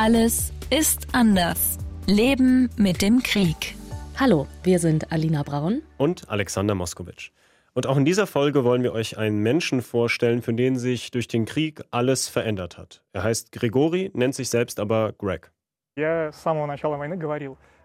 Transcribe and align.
Alles 0.00 0.52
ist 0.70 1.08
anders. 1.12 1.76
Leben 2.06 2.70
mit 2.76 3.02
dem 3.02 3.20
Krieg. 3.20 3.74
Hallo, 4.16 4.46
wir 4.62 4.78
sind 4.78 5.10
Alina 5.10 5.42
Braun 5.42 5.82
und 5.96 6.30
Alexander 6.30 6.76
Moskowitsch. 6.76 7.32
Und 7.74 7.88
auch 7.88 7.96
in 7.96 8.04
dieser 8.04 8.28
Folge 8.28 8.62
wollen 8.62 8.84
wir 8.84 8.92
euch 8.92 9.18
einen 9.18 9.42
Menschen 9.42 9.82
vorstellen, 9.82 10.40
für 10.40 10.54
den 10.54 10.78
sich 10.78 11.10
durch 11.10 11.26
den 11.26 11.46
Krieg 11.46 11.82
alles 11.90 12.28
verändert 12.28 12.78
hat. 12.78 13.02
Er 13.12 13.24
heißt 13.24 13.50
Grigori, 13.50 14.12
nennt 14.14 14.36
sich 14.36 14.50
selbst 14.50 14.78
aber 14.78 15.14
Greg. 15.14 15.50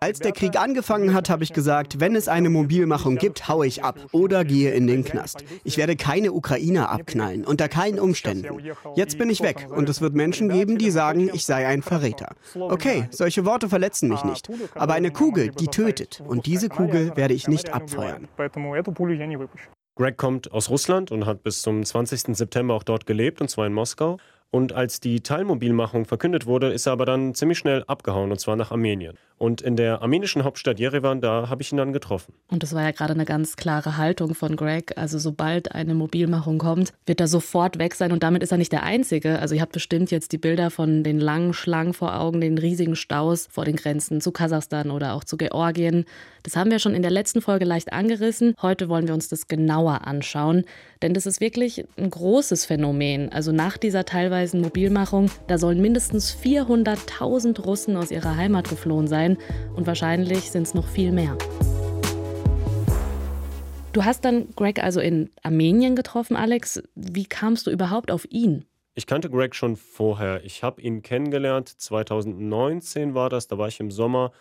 Als 0.04 0.20
der 0.20 0.34
Krieg 0.34 0.60
angefangen 0.60 1.14
hat, 1.14 1.30
habe 1.30 1.46
ich 1.46 1.54
gesagt, 1.54 2.02
wenn 2.02 2.14
es 2.18 2.28
eine 2.28 2.50
Mobilmachung 2.50 3.16
gibt, 3.16 3.48
haue 3.48 3.66
ich 3.66 3.86
ab 3.86 3.98
oder 4.12 4.44
gehe 4.44 4.72
in 4.72 4.86
den 4.86 5.06
Knast. 5.06 5.46
Ich 5.64 5.78
werde 5.78 5.96
keine 5.96 6.34
Ukrainer 6.34 6.90
abknallen, 6.90 7.46
unter 7.46 7.70
keinen 7.70 8.00
Umständen. 8.00 8.50
Jetzt 8.98 9.18
bin 9.18 9.30
ich 9.30 9.42
weg 9.42 9.68
und 9.70 9.88
es 9.88 10.02
wird 10.02 10.14
Menschen 10.14 10.50
geben, 10.50 10.78
die 10.78 10.92
sagen, 10.92 11.30
ich 11.34 11.46
sei 11.46 11.68
ein 11.68 11.82
Verräter. 11.82 12.36
Okay, 12.54 13.08
solche 13.12 13.46
Worte 13.46 13.70
verletzen 13.70 14.10
mich 14.10 14.26
nicht. 14.26 14.50
Aber 14.76 14.94
eine 14.94 15.10
Kugel, 15.10 15.52
die 15.52 15.68
tötet 15.68 16.22
und 16.28 16.48
diese 16.48 16.68
Kugel 16.68 17.16
werde 17.16 17.34
ich 17.34 17.48
nicht 17.48 17.74
abfeuern. 17.74 18.28
Greg 19.96 20.18
kommt 20.18 20.52
aus 20.52 20.70
Russland 20.70 21.12
und 21.12 21.26
hat 21.26 21.44
bis 21.44 21.62
zum 21.62 21.86
20. 21.86 22.36
September 22.36 22.74
auch 22.74 22.84
dort 22.84 23.06
gelebt, 23.06 23.40
und 23.40 23.50
zwar 23.50 23.68
in 23.68 23.74
Moskau. 23.74 24.18
Und 24.54 24.72
als 24.72 25.00
die 25.00 25.22
Teilmobilmachung 25.22 26.06
verkündet 26.06 26.46
wurde, 26.46 26.72
ist 26.72 26.86
er 26.86 26.94
aber 26.94 27.08
dann 27.08 27.34
ziemlich 27.34 27.58
schnell 27.58 27.84
abgehauen, 27.88 28.30
und 28.30 28.40
zwar 28.40 28.56
nach 28.56 28.70
Armenien. 28.70 29.18
Und 29.40 29.62
in 29.62 29.76
der 29.76 30.04
armenischen 30.04 30.44
Hauptstadt 30.44 30.80
Jerewan, 30.80 31.22
da 31.22 31.50
habe 31.50 31.64
ich 31.64 31.72
ihn 31.72 31.78
dann 31.78 31.92
getroffen. 31.92 32.36
Und 32.50 32.62
das 32.62 32.74
war 32.76 32.84
ja 32.84 32.92
gerade 32.92 33.14
eine 33.14 33.26
ganz 33.26 33.56
klare 33.56 33.98
Haltung 33.98 34.36
von 34.36 34.56
Greg. 34.56 34.96
Also 34.96 35.18
sobald 35.18 35.74
eine 35.74 35.96
Mobilmachung 35.96 36.60
kommt, 36.60 36.94
wird 37.08 37.20
er 37.20 37.28
sofort 37.28 37.80
weg 37.80 37.96
sein. 37.96 38.12
Und 38.12 38.22
damit 38.22 38.44
ist 38.44 38.52
er 38.52 38.60
nicht 38.60 38.72
der 38.72 38.84
Einzige. 38.84 39.40
Also 39.40 39.56
ihr 39.56 39.62
habt 39.62 39.74
bestimmt 39.74 40.12
jetzt 40.12 40.32
die 40.34 40.38
Bilder 40.38 40.70
von 40.70 41.04
den 41.04 41.20
langen 41.20 41.54
Schlangen 41.54 41.94
vor 41.94 42.18
Augen, 42.18 42.40
den 42.40 42.60
riesigen 42.60 42.96
Staus 42.96 43.48
vor 43.50 43.66
den 43.66 43.76
Grenzen 43.76 44.22
zu 44.22 44.32
Kasachstan 44.32 44.92
oder 44.92 45.14
auch 45.14 45.24
zu 45.24 45.36
Georgien. 45.36 46.06
Das 46.44 46.56
haben 46.56 46.70
wir 46.70 46.80
schon 46.80 46.94
in 46.94 47.02
der 47.02 47.12
letzten 47.12 47.42
Folge 47.42 47.66
leicht 47.66 47.92
angerissen. 47.92 48.54
Heute 48.62 48.88
wollen 48.88 49.08
wir 49.08 49.16
uns 49.16 49.30
das 49.30 49.48
genauer 49.48 50.06
anschauen. 50.06 50.64
Denn 51.02 51.14
das 51.14 51.26
ist 51.26 51.42
wirklich 51.42 51.84
ein 51.98 52.10
großes 52.10 52.66
Phänomen. 52.66 53.30
Also 53.32 53.52
nach 53.52 53.78
dieser 53.78 54.06
teilweise 54.06 54.43
teilweisen 54.44 54.62
Mobilmachung. 54.62 55.30
Da 55.48 55.58
sollen 55.58 55.82
mindestens 55.82 56.36
400.000 56.36 57.62
Russen 57.62 57.96
aus 57.96 58.12
ihrer 58.12 58.36
Heimat 58.36 58.70
geflohen 58.70 59.08
sein 59.08 59.38
und 59.76 59.88
wahrscheinlich 59.88 60.52
sind 60.52 60.64
es 60.64 60.74
noch 60.74 60.88
viel 60.88 61.12
mehr. 61.12 61.38
Du 63.94 64.04
hast 64.04 64.26
dann 64.26 64.48
Greg 64.56 64.84
also 64.84 65.00
in 65.00 65.30
Armenien 65.44 65.96
getroffen, 65.96 66.36
Alex. 66.36 66.82
Wie 66.96 67.26
kamst 67.26 67.68
du 67.68 67.72
überhaupt 67.72 68.12
auf 68.12 68.26
ihn? 68.30 68.66
Ich 68.96 69.08
kannte 69.08 69.30
Greg 69.30 69.56
schon 69.56 69.76
vorher. 69.76 70.44
Ich 70.44 70.64
habe 70.64 70.82
ihn 70.82 71.04
kennengelernt. 71.04 71.70
2019 71.70 73.14
war 73.14 73.30
das. 73.30 73.48
Da 73.48 73.58
war 73.58 73.68
ich 73.68 73.80
im 73.80 73.92
Sommer 73.92 74.32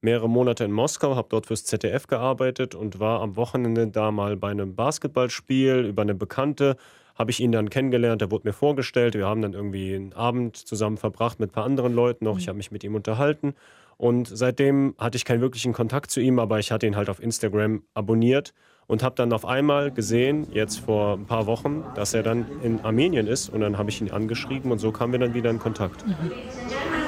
mehrere 0.00 0.28
Monate 0.28 0.64
in 0.64 0.72
Moskau, 0.72 1.14
habe 1.14 1.28
dort 1.30 1.46
fürs 1.46 1.64
ZDF 1.64 2.06
gearbeitet 2.06 2.74
und 2.74 2.98
war 2.98 3.20
am 3.20 3.36
Wochenende 3.36 3.86
da 3.86 4.10
mal 4.10 4.36
bei 4.36 4.50
einem 4.50 4.74
Basketballspiel 4.74 5.84
über 5.84 6.02
eine 6.02 6.14
Bekannte 6.14 6.76
habe 7.14 7.30
ich 7.30 7.40
ihn 7.40 7.52
dann 7.52 7.70
kennengelernt, 7.70 8.22
er 8.22 8.30
wurde 8.30 8.48
mir 8.48 8.52
vorgestellt, 8.52 9.14
wir 9.14 9.26
haben 9.26 9.42
dann 9.42 9.52
irgendwie 9.52 9.94
einen 9.94 10.12
Abend 10.12 10.56
zusammen 10.56 10.96
verbracht 10.96 11.40
mit 11.40 11.50
ein 11.50 11.52
paar 11.52 11.64
anderen 11.64 11.94
Leuten 11.94 12.24
noch, 12.24 12.38
ich 12.38 12.48
habe 12.48 12.56
mich 12.56 12.70
mit 12.70 12.84
ihm 12.84 12.94
unterhalten. 12.94 13.54
Und 13.98 14.26
seitdem 14.26 14.94
hatte 14.98 15.16
ich 15.16 15.24
keinen 15.24 15.40
wirklichen 15.40 15.72
Kontakt 15.72 16.10
zu 16.10 16.20
ihm, 16.20 16.38
aber 16.38 16.58
ich 16.58 16.72
hatte 16.72 16.86
ihn 16.86 16.96
halt 16.96 17.08
auf 17.08 17.22
Instagram 17.22 17.82
abonniert 17.94 18.52
und 18.86 19.02
habe 19.02 19.14
dann 19.14 19.32
auf 19.32 19.44
einmal 19.44 19.90
gesehen, 19.90 20.48
jetzt 20.52 20.80
vor 20.80 21.14
ein 21.14 21.26
paar 21.26 21.46
Wochen, 21.46 21.84
dass 21.94 22.14
er 22.14 22.22
dann 22.22 22.46
in 22.62 22.80
Armenien 22.80 23.26
ist. 23.26 23.48
Und 23.48 23.60
dann 23.60 23.78
habe 23.78 23.90
ich 23.90 24.00
ihn 24.00 24.10
angeschrieben 24.10 24.72
und 24.72 24.80
so 24.80 24.90
kamen 24.90 25.12
wir 25.12 25.20
dann 25.20 25.34
wieder 25.34 25.50
in 25.50 25.58
Kontakt. 25.58 26.06
Mhm. 26.06 27.01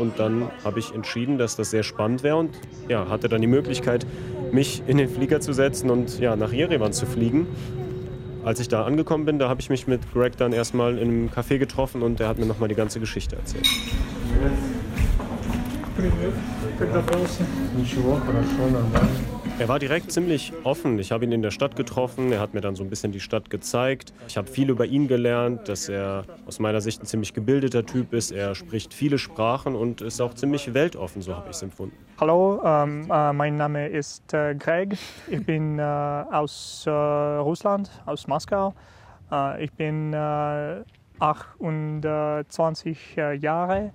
Und 0.00 0.18
dann 0.18 0.50
habe 0.64 0.78
ich 0.78 0.94
entschieden, 0.94 1.38
dass 1.38 1.56
das 1.56 1.70
sehr 1.70 1.82
spannend 1.82 2.22
wäre 2.22 2.36
und 2.36 2.50
ja, 2.88 3.08
hatte 3.08 3.28
dann 3.28 3.40
die 3.40 3.46
Möglichkeit, 3.46 4.06
mich 4.52 4.82
in 4.86 4.98
den 4.98 5.08
Flieger 5.08 5.40
zu 5.40 5.52
setzen 5.52 5.90
und 5.90 6.18
ja, 6.18 6.36
nach 6.36 6.52
Jerewan 6.52 6.92
zu 6.92 7.06
fliegen. 7.06 7.46
Als 8.44 8.60
ich 8.60 8.68
da 8.68 8.84
angekommen 8.84 9.24
bin, 9.24 9.38
da 9.38 9.48
habe 9.48 9.60
ich 9.60 9.70
mich 9.70 9.86
mit 9.86 10.00
Greg 10.12 10.36
dann 10.36 10.52
erstmal 10.52 10.98
in 10.98 11.08
einem 11.08 11.28
Café 11.28 11.58
getroffen 11.58 12.02
und 12.02 12.20
er 12.20 12.28
hat 12.28 12.38
mir 12.38 12.46
nochmal 12.46 12.68
die 12.68 12.76
ganze 12.76 13.00
Geschichte 13.00 13.36
erzählt. 13.36 13.66
Ничего, 17.76 18.20
хорошо, 18.24 18.70
нормально. 18.70 19.29
Er 19.59 19.67
war 19.67 19.77
direkt 19.79 20.11
ziemlich 20.11 20.53
offen. 20.63 20.97
Ich 20.97 21.11
habe 21.11 21.25
ihn 21.25 21.31
in 21.31 21.41
der 21.41 21.51
Stadt 21.51 21.75
getroffen. 21.75 22.31
Er 22.31 22.39
hat 22.39 22.53
mir 22.53 22.61
dann 22.61 22.75
so 22.75 22.83
ein 22.83 22.89
bisschen 22.89 23.11
die 23.11 23.19
Stadt 23.19 23.49
gezeigt. 23.49 24.13
Ich 24.27 24.37
habe 24.37 24.47
viel 24.47 24.69
über 24.69 24.85
ihn 24.85 25.07
gelernt, 25.07 25.69
dass 25.69 25.87
er 25.87 26.25
aus 26.47 26.59
meiner 26.59 26.81
Sicht 26.81 27.03
ein 27.03 27.05
ziemlich 27.05 27.33
gebildeter 27.33 27.85
Typ 27.85 28.13
ist. 28.13 28.31
Er 28.31 28.55
spricht 28.55 28.93
viele 28.93 29.17
Sprachen 29.19 29.75
und 29.75 30.01
ist 30.01 30.19
auch 30.19 30.33
ziemlich 30.33 30.73
weltoffen, 30.73 31.21
so 31.21 31.35
habe 31.35 31.49
ich 31.49 31.55
es 31.57 31.61
empfunden. 31.61 31.95
Hallo, 32.19 32.61
ähm, 32.63 33.07
äh, 33.11 33.33
mein 33.33 33.55
Name 33.57 33.87
ist 33.87 34.33
äh, 34.33 34.55
Greg. 34.55 34.97
Ich 35.27 35.45
bin 35.45 35.77
äh, 35.77 35.83
aus 35.83 36.85
äh, 36.87 36.89
Russland, 36.89 37.91
aus 38.05 38.27
Moskau. 38.27 38.73
Äh, 39.31 39.65
ich 39.65 39.71
bin 39.73 40.15
28 41.21 43.17
äh, 43.17 43.35
Jahre 43.35 43.91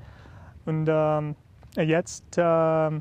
und 0.65 0.87
ähm, 0.89 1.35
jetzt 1.77 2.37
ähm, 2.39 2.99
äh, 2.99 3.01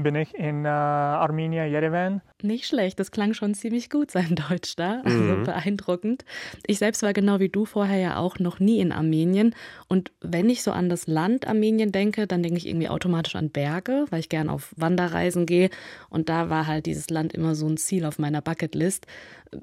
bin 0.00 0.14
ich 0.14 0.34
in 0.34 0.64
äh, 0.64 0.68
Armenien, 0.68 1.70
Yerevan. 1.70 2.20
Nicht 2.42 2.66
schlecht, 2.66 3.00
das 3.00 3.10
klang 3.10 3.32
schon 3.32 3.54
ziemlich 3.54 3.88
gut, 3.88 4.10
sein 4.12 4.36
Deutsch 4.36 4.74
da. 4.76 5.00
Also 5.04 5.16
mhm. 5.16 5.44
beeindruckend. 5.44 6.24
Ich 6.66 6.78
selbst 6.78 7.02
war 7.02 7.12
genau 7.12 7.40
wie 7.40 7.48
du 7.48 7.64
vorher 7.64 7.98
ja 7.98 8.16
auch 8.16 8.38
noch 8.38 8.60
nie 8.60 8.80
in 8.80 8.92
Armenien. 8.92 9.54
Und 9.88 10.12
wenn 10.20 10.50
ich 10.50 10.62
so 10.62 10.72
an 10.72 10.88
das 10.88 11.06
Land 11.06 11.46
Armenien 11.46 11.92
denke, 11.92 12.26
dann 12.26 12.42
denke 12.42 12.58
ich 12.58 12.68
irgendwie 12.68 12.88
automatisch 12.88 13.36
an 13.36 13.50
Berge, 13.50 14.04
weil 14.10 14.20
ich 14.20 14.28
gern 14.28 14.48
auf 14.48 14.74
Wanderreisen 14.76 15.46
gehe. 15.46 15.70
Und 16.10 16.28
da 16.28 16.50
war 16.50 16.66
halt 16.66 16.86
dieses 16.86 17.08
Land 17.10 17.32
immer 17.32 17.54
so 17.54 17.66
ein 17.66 17.76
Ziel 17.76 18.04
auf 18.04 18.18
meiner 18.18 18.42
Bucketlist. 18.42 19.06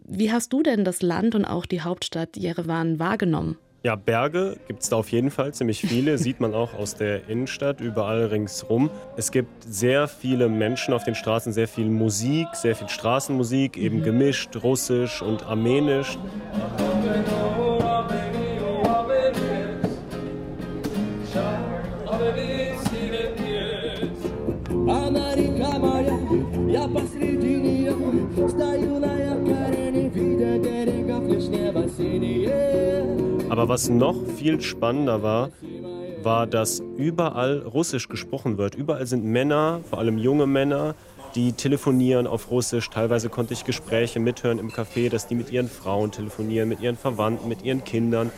Wie 0.05 0.31
hast 0.31 0.51
du 0.51 0.63
denn 0.63 0.84
das 0.84 1.01
Land 1.01 1.35
und 1.35 1.45
auch 1.45 1.66
die 1.66 1.81
Hauptstadt 1.81 2.38
Yerevan 2.38 2.99
wahrgenommen? 2.99 3.57
Ja, 3.84 3.96
Berge 3.96 4.58
gibt 4.68 4.82
es 4.84 4.90
da 4.90 4.96
auf 4.96 5.10
jeden 5.12 5.30
Fall 5.30 5.54
ziemlich 5.54 5.82
viele, 5.82 6.18
sieht 6.18 6.40
man 6.40 6.54
auch 6.54 6.74
aus 6.74 6.96
der 6.96 7.30
Innenstadt, 7.30 7.80
überall 7.80 8.26
ringsrum. 8.26 8.90
Es 9.16 9.32
gibt 9.32 9.64
sehr 9.64 10.08
viele 10.08 10.50
Menschen 10.50 10.94
auf 10.94 11.04
den 11.04 11.16
Straßen, 11.16 11.54
sehr 11.54 11.68
viel 11.68 11.86
Musik, 11.86 12.48
sehr 12.54 12.76
viel 12.76 12.90
Straßenmusik, 12.90 13.78
eben 13.78 14.00
mhm. 14.00 14.04
gemischt, 14.04 14.56
russisch 14.64 15.22
und 15.22 15.46
armenisch. 15.46 16.18
Aber 33.57 33.69
was 33.69 33.90
noch 33.90 34.16
viel 34.38 34.62
spannender 34.62 35.23
war, 35.23 35.50
war, 36.22 36.45
dass 36.45 36.79
überall 36.95 37.63
Russisch 37.63 38.07
gesprochen 38.07 38.59
wird. 38.59 38.75
Überall 38.75 39.07
sind 39.07 39.23
Männer, 39.25 39.79
vor 39.90 39.97
allem 39.97 40.19
junge 40.19 40.45
Männer, 40.45 40.94
die 41.34 41.53
telefonieren 41.53 42.28
auf 42.28 42.51
Russisch. 42.51 42.88
Teilweise 42.91 43.29
konnte 43.29 43.56
ich 43.56 43.63
Gespräche 43.66 44.19
mithören 44.19 44.59
im 44.59 44.69
Café, 44.69 45.09
dass 45.09 45.25
die 45.25 45.34
mit 45.34 45.51
ihren 45.51 45.69
Frauen 45.69 46.12
telefonieren, 46.12 46.69
mit 46.69 46.81
ihren 46.81 46.97
Verwandten, 46.97 47.50
mit 47.50 47.63
ihren 47.63 47.84
Kindern. 47.84 48.29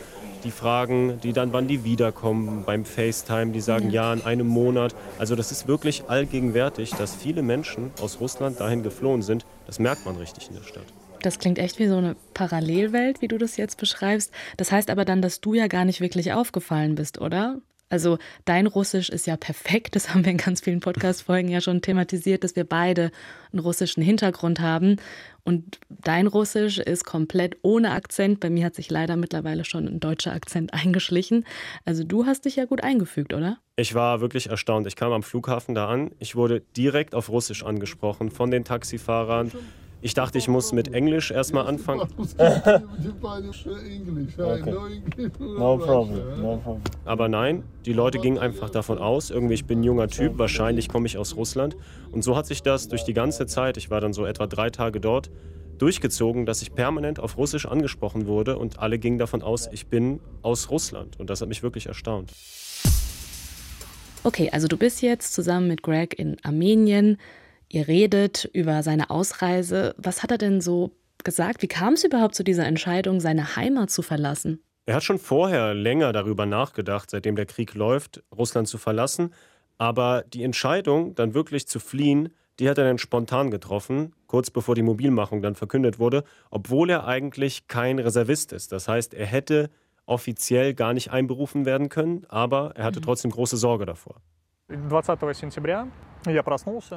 Die 0.44 0.50
fragen 0.50 1.20
die 1.22 1.34
dann, 1.34 1.52
wann 1.52 1.68
die 1.68 1.84
wiederkommen 1.84 2.62
beim 2.64 2.86
FaceTime. 2.86 3.52
Die 3.52 3.60
sagen 3.60 3.90
ja 3.90 4.14
in 4.14 4.22
einem 4.22 4.46
Monat. 4.46 4.94
Also 5.18 5.36
das 5.36 5.52
ist 5.52 5.68
wirklich 5.68 6.04
allgegenwärtig, 6.08 6.92
dass 6.92 7.14
viele 7.14 7.42
Menschen 7.42 7.90
aus 8.00 8.20
Russland 8.22 8.58
dahin 8.58 8.82
geflohen 8.82 9.20
sind. 9.20 9.44
Das 9.66 9.78
merkt 9.78 10.06
man 10.06 10.16
richtig 10.16 10.48
in 10.48 10.54
der 10.54 10.62
Stadt. 10.62 10.86
Das 11.22 11.38
klingt 11.38 11.58
echt 11.58 11.78
wie 11.78 11.86
so 11.86 11.96
eine 11.96 12.16
Parallelwelt, 12.34 13.20
wie 13.20 13.28
du 13.28 13.38
das 13.38 13.56
jetzt 13.56 13.76
beschreibst. 13.78 14.32
Das 14.56 14.72
heißt 14.72 14.90
aber 14.90 15.04
dann, 15.04 15.22
dass 15.22 15.40
du 15.40 15.54
ja 15.54 15.66
gar 15.66 15.84
nicht 15.84 16.00
wirklich 16.00 16.32
aufgefallen 16.32 16.94
bist, 16.94 17.20
oder? 17.20 17.60
Also 17.90 18.18
dein 18.44 18.68
Russisch 18.68 19.08
ist 19.10 19.26
ja 19.26 19.36
perfekt, 19.36 19.96
das 19.96 20.10
haben 20.14 20.24
wir 20.24 20.30
in 20.30 20.38
ganz 20.38 20.60
vielen 20.60 20.78
Podcast-Folgen 20.78 21.48
ja 21.48 21.60
schon 21.60 21.82
thematisiert, 21.82 22.44
dass 22.44 22.54
wir 22.54 22.64
beide 22.64 23.10
einen 23.52 23.58
russischen 23.58 24.00
Hintergrund 24.00 24.60
haben. 24.60 24.96
Und 25.42 25.80
dein 25.88 26.28
Russisch 26.28 26.78
ist 26.78 27.04
komplett 27.04 27.56
ohne 27.62 27.90
Akzent. 27.90 28.38
Bei 28.38 28.48
mir 28.48 28.66
hat 28.66 28.76
sich 28.76 28.90
leider 28.90 29.16
mittlerweile 29.16 29.64
schon 29.64 29.88
ein 29.88 29.98
deutscher 29.98 30.32
Akzent 30.32 30.72
eingeschlichen. 30.74 31.44
Also 31.84 32.04
du 32.04 32.26
hast 32.26 32.44
dich 32.44 32.56
ja 32.56 32.64
gut 32.64 32.84
eingefügt, 32.84 33.34
oder? 33.34 33.58
Ich 33.74 33.94
war 33.94 34.20
wirklich 34.20 34.50
erstaunt. 34.50 34.86
Ich 34.86 34.94
kam 34.94 35.10
am 35.10 35.24
Flughafen 35.24 35.74
da 35.74 35.88
an. 35.88 36.12
Ich 36.20 36.36
wurde 36.36 36.60
direkt 36.76 37.16
auf 37.16 37.28
Russisch 37.28 37.64
angesprochen 37.64 38.30
von 38.30 38.52
den 38.52 38.64
Taxifahrern. 38.64 39.50
Ich 40.02 40.14
dachte, 40.14 40.38
ich 40.38 40.48
muss 40.48 40.72
mit 40.72 40.94
Englisch 40.94 41.30
erstmal 41.30 41.66
anfangen. 41.66 42.08
No 45.40 45.76
problem, 45.76 46.40
no 46.40 46.56
problem. 46.56 46.82
Aber 47.04 47.28
nein, 47.28 47.64
die 47.84 47.92
Leute 47.92 48.18
gingen 48.18 48.38
einfach 48.38 48.70
davon 48.70 48.98
aus, 48.98 49.30
irgendwie 49.30 49.54
ich 49.54 49.66
bin 49.66 49.80
ein 49.80 49.82
junger 49.82 50.08
Typ, 50.08 50.38
wahrscheinlich 50.38 50.88
komme 50.88 51.06
ich 51.06 51.18
aus 51.18 51.36
Russland. 51.36 51.76
Und 52.12 52.22
so 52.22 52.36
hat 52.36 52.46
sich 52.46 52.62
das 52.62 52.88
durch 52.88 53.04
die 53.04 53.12
ganze 53.12 53.46
Zeit, 53.46 53.76
ich 53.76 53.90
war 53.90 54.00
dann 54.00 54.12
so 54.12 54.24
etwa 54.24 54.46
drei 54.46 54.70
Tage 54.70 55.00
dort, 55.00 55.30
durchgezogen, 55.78 56.46
dass 56.46 56.62
ich 56.62 56.74
permanent 56.74 57.20
auf 57.20 57.36
Russisch 57.36 57.66
angesprochen 57.66 58.26
wurde 58.26 58.58
und 58.58 58.78
alle 58.78 58.98
gingen 58.98 59.18
davon 59.18 59.42
aus, 59.42 59.68
ich 59.72 59.86
bin 59.86 60.20
aus 60.42 60.70
Russland. 60.70 61.18
Und 61.18 61.30
das 61.30 61.40
hat 61.40 61.48
mich 61.48 61.62
wirklich 61.62 61.86
erstaunt. 61.86 62.32
Okay, 64.22 64.50
also 64.52 64.68
du 64.68 64.76
bist 64.76 65.00
jetzt 65.00 65.32
zusammen 65.32 65.68
mit 65.68 65.82
Greg 65.82 66.18
in 66.18 66.36
Armenien. 66.42 67.16
Ihr 67.72 67.86
redet 67.86 68.50
über 68.52 68.82
seine 68.82 69.10
Ausreise. 69.10 69.94
Was 69.96 70.24
hat 70.24 70.32
er 70.32 70.38
denn 70.38 70.60
so 70.60 70.90
gesagt? 71.22 71.62
Wie 71.62 71.68
kam 71.68 71.94
es 71.94 72.02
überhaupt 72.02 72.34
zu 72.34 72.42
dieser 72.42 72.66
Entscheidung, 72.66 73.20
seine 73.20 73.54
Heimat 73.54 73.90
zu 73.90 74.02
verlassen? 74.02 74.60
Er 74.86 74.96
hat 74.96 75.04
schon 75.04 75.20
vorher 75.20 75.72
länger 75.72 76.12
darüber 76.12 76.46
nachgedacht, 76.46 77.10
seitdem 77.10 77.36
der 77.36 77.46
Krieg 77.46 77.74
läuft, 77.74 78.24
Russland 78.36 78.66
zu 78.66 78.76
verlassen. 78.76 79.32
Aber 79.78 80.24
die 80.32 80.42
Entscheidung, 80.42 81.14
dann 81.14 81.32
wirklich 81.32 81.68
zu 81.68 81.78
fliehen, 81.78 82.30
die 82.58 82.68
hat 82.68 82.76
er 82.76 82.84
dann 82.84 82.98
spontan 82.98 83.52
getroffen, 83.52 84.14
kurz 84.26 84.50
bevor 84.50 84.74
die 84.74 84.82
Mobilmachung 84.82 85.40
dann 85.40 85.54
verkündet 85.54 86.00
wurde, 86.00 86.24
obwohl 86.50 86.90
er 86.90 87.06
eigentlich 87.06 87.68
kein 87.68 88.00
Reservist 88.00 88.52
ist. 88.52 88.72
Das 88.72 88.88
heißt, 88.88 89.14
er 89.14 89.26
hätte 89.26 89.70
offiziell 90.06 90.74
gar 90.74 90.92
nicht 90.92 91.12
einberufen 91.12 91.64
werden 91.66 91.88
können, 91.88 92.26
aber 92.28 92.72
er 92.74 92.82
hatte 92.82 92.98
mhm. 92.98 93.04
trotzdem 93.04 93.30
große 93.30 93.56
Sorge 93.56 93.86
davor. 93.86 94.16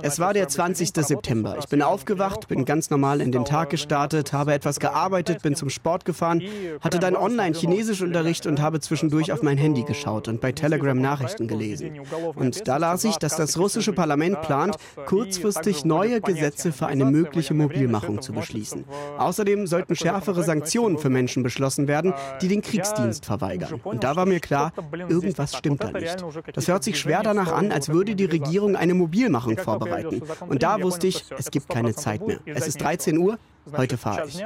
Es 0.01 0.19
war 0.19 0.33
der 0.33 0.47
20. 0.47 0.89
September. 0.93 1.55
Ich 1.57 1.67
bin 1.67 1.81
aufgewacht, 1.81 2.47
bin 2.49 2.65
ganz 2.65 2.89
normal 2.89 3.21
in 3.21 3.31
den 3.31 3.45
Tag 3.45 3.69
gestartet, 3.69 4.33
habe 4.33 4.53
etwas 4.53 4.79
gearbeitet, 4.79 5.41
bin 5.41 5.55
zum 5.55 5.69
Sport 5.69 6.03
gefahren, 6.03 6.41
hatte 6.81 6.99
dann 6.99 7.15
Online-Chinesischunterricht 7.15 8.45
und 8.47 8.61
habe 8.61 8.81
zwischendurch 8.81 9.31
auf 9.31 9.41
mein 9.41 9.57
Handy 9.57 9.83
geschaut 9.83 10.27
und 10.27 10.41
bei 10.41 10.51
Telegram 10.51 10.99
Nachrichten 10.99 11.47
gelesen. 11.47 12.01
Und 12.35 12.67
da 12.67 12.77
las 12.77 13.05
ich, 13.05 13.15
dass 13.17 13.37
das 13.37 13.57
russische 13.57 13.93
Parlament 13.93 14.41
plant, 14.41 14.75
kurzfristig 15.05 15.85
neue 15.85 16.19
Gesetze 16.19 16.73
für 16.73 16.87
eine 16.87 17.05
mögliche 17.05 17.53
Mobilmachung 17.53 18.21
zu 18.21 18.33
beschließen. 18.33 18.83
Außerdem 19.17 19.67
sollten 19.67 19.95
schärfere 19.95 20.43
Sanktionen 20.43 20.97
für 20.97 21.09
Menschen 21.09 21.43
beschlossen 21.43 21.87
werden, 21.87 22.13
die 22.41 22.49
den 22.49 22.61
Kriegsdienst 22.61 23.25
verweigern. 23.25 23.79
Und 23.83 24.03
da 24.03 24.17
war 24.17 24.25
mir 24.25 24.41
klar, 24.41 24.73
irgendwas 25.07 25.55
stimmt 25.55 25.81
da 25.81 25.91
nicht. 25.91 26.23
Das 26.53 26.67
hört 26.67 26.83
sich 26.83 26.99
schwer 26.99 27.21
danach 27.23 27.53
an, 27.53 27.62
als 27.71 27.89
würde 27.89 28.15
die 28.15 28.25
Regierung 28.25 28.75
eine 28.75 28.93
Mobilmachung 28.93 29.13
Mobilmachung 29.33 29.57
vorbereiten. 29.57 30.21
Und 30.47 30.63
da 30.63 30.81
wusste 30.81 31.07
ich, 31.07 31.23
es 31.37 31.51
gibt 31.51 31.69
keine 31.69 31.93
Zeit 31.93 32.25
mehr. 32.25 32.39
Es 32.45 32.67
ist 32.67 32.81
13 32.81 33.17
Uhr, 33.17 33.37
heute 33.75 33.97
fahre 33.97 34.27
ich. 34.27 34.43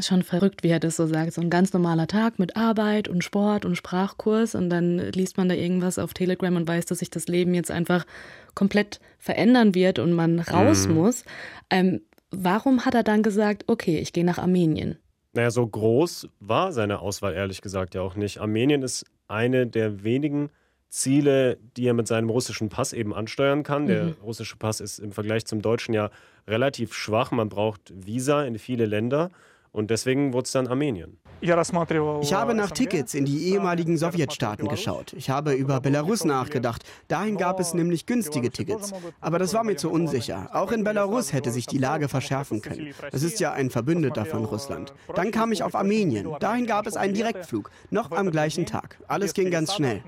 Schon 0.00 0.22
verrückt, 0.22 0.62
wie 0.62 0.68
er 0.68 0.78
das 0.78 0.96
so 0.96 1.06
sagt. 1.06 1.32
So 1.32 1.40
ein 1.40 1.50
ganz 1.50 1.72
normaler 1.72 2.06
Tag 2.06 2.38
mit 2.38 2.56
Arbeit 2.56 3.08
und 3.08 3.24
Sport 3.24 3.64
und 3.64 3.74
Sprachkurs 3.74 4.54
und 4.54 4.70
dann 4.70 4.98
liest 4.98 5.36
man 5.36 5.48
da 5.48 5.54
irgendwas 5.54 5.98
auf 5.98 6.14
Telegram 6.14 6.54
und 6.54 6.66
weiß, 6.66 6.86
dass 6.86 7.00
sich 7.00 7.10
das 7.10 7.26
Leben 7.26 7.54
jetzt 7.54 7.70
einfach 7.70 8.06
komplett 8.54 9.00
verändern 9.18 9.74
wird 9.74 9.98
und 9.98 10.12
man 10.12 10.38
raus 10.38 10.86
mhm. 10.86 10.94
muss. 10.94 11.24
Ähm, 11.70 12.02
warum 12.30 12.86
hat 12.86 12.94
er 12.94 13.02
dann 13.02 13.22
gesagt, 13.22 13.64
okay, 13.66 13.98
ich 13.98 14.12
gehe 14.12 14.24
nach 14.24 14.38
Armenien? 14.38 14.96
Naja, 15.32 15.50
so 15.50 15.66
groß 15.66 16.28
war 16.38 16.72
seine 16.72 17.00
Auswahl 17.00 17.34
ehrlich 17.34 17.60
gesagt 17.60 17.94
ja 17.94 18.00
auch 18.00 18.14
nicht. 18.14 18.38
Armenien 18.38 18.82
ist 18.82 19.04
eine 19.30 19.66
der 19.66 20.02
wenigen 20.04 20.50
Ziele, 20.88 21.56
die 21.76 21.86
er 21.86 21.94
mit 21.94 22.08
seinem 22.08 22.30
russischen 22.30 22.68
Pass 22.68 22.92
eben 22.92 23.14
ansteuern 23.14 23.62
kann. 23.62 23.84
Mhm. 23.84 23.88
Der 23.88 24.14
russische 24.22 24.56
Pass 24.56 24.80
ist 24.80 24.98
im 24.98 25.12
Vergleich 25.12 25.46
zum 25.46 25.62
deutschen 25.62 25.94
ja 25.94 26.10
relativ 26.48 26.94
schwach. 26.94 27.30
Man 27.30 27.48
braucht 27.48 27.92
Visa 27.94 28.44
in 28.44 28.58
viele 28.58 28.86
Länder. 28.86 29.30
Und 29.72 29.90
deswegen 29.90 30.32
wurde 30.32 30.46
es 30.46 30.52
dann 30.52 30.66
Armenien. 30.66 31.19
Ich 31.40 32.32
habe 32.34 32.54
nach 32.54 32.70
Tickets 32.70 33.14
in 33.14 33.24
die 33.24 33.48
ehemaligen 33.48 33.96
Sowjetstaaten 33.96 34.68
geschaut. 34.68 35.12
Ich 35.14 35.30
habe 35.30 35.52
über 35.52 35.80
Belarus 35.80 36.24
nachgedacht. 36.24 36.84
Dahin 37.08 37.36
gab 37.36 37.60
es 37.60 37.74
nämlich 37.74 38.06
günstige 38.06 38.50
Tickets. 38.50 38.92
Aber 39.20 39.38
das 39.38 39.54
war 39.54 39.64
mir 39.64 39.76
zu 39.76 39.90
unsicher. 39.90 40.50
Auch 40.52 40.72
in 40.72 40.84
Belarus 40.84 41.32
hätte 41.32 41.50
sich 41.50 41.66
die 41.66 41.78
Lage 41.78 42.08
verschärfen 42.08 42.60
können. 42.60 42.94
Es 43.12 43.22
ist 43.22 43.40
ja 43.40 43.52
ein 43.52 43.70
Verbündeter 43.70 44.26
von 44.26 44.44
Russland. 44.44 44.92
Dann 45.14 45.30
kam 45.30 45.52
ich 45.52 45.62
auf 45.62 45.74
Armenien. 45.74 46.28
Dahin 46.40 46.66
gab 46.66 46.86
es 46.86 46.96
einen 46.96 47.14
Direktflug. 47.14 47.70
Noch 47.90 48.10
am 48.10 48.30
gleichen 48.30 48.66
Tag. 48.66 48.98
Alles 49.08 49.34
ging 49.34 49.50
ganz 49.50 49.74
schnell. 49.74 50.02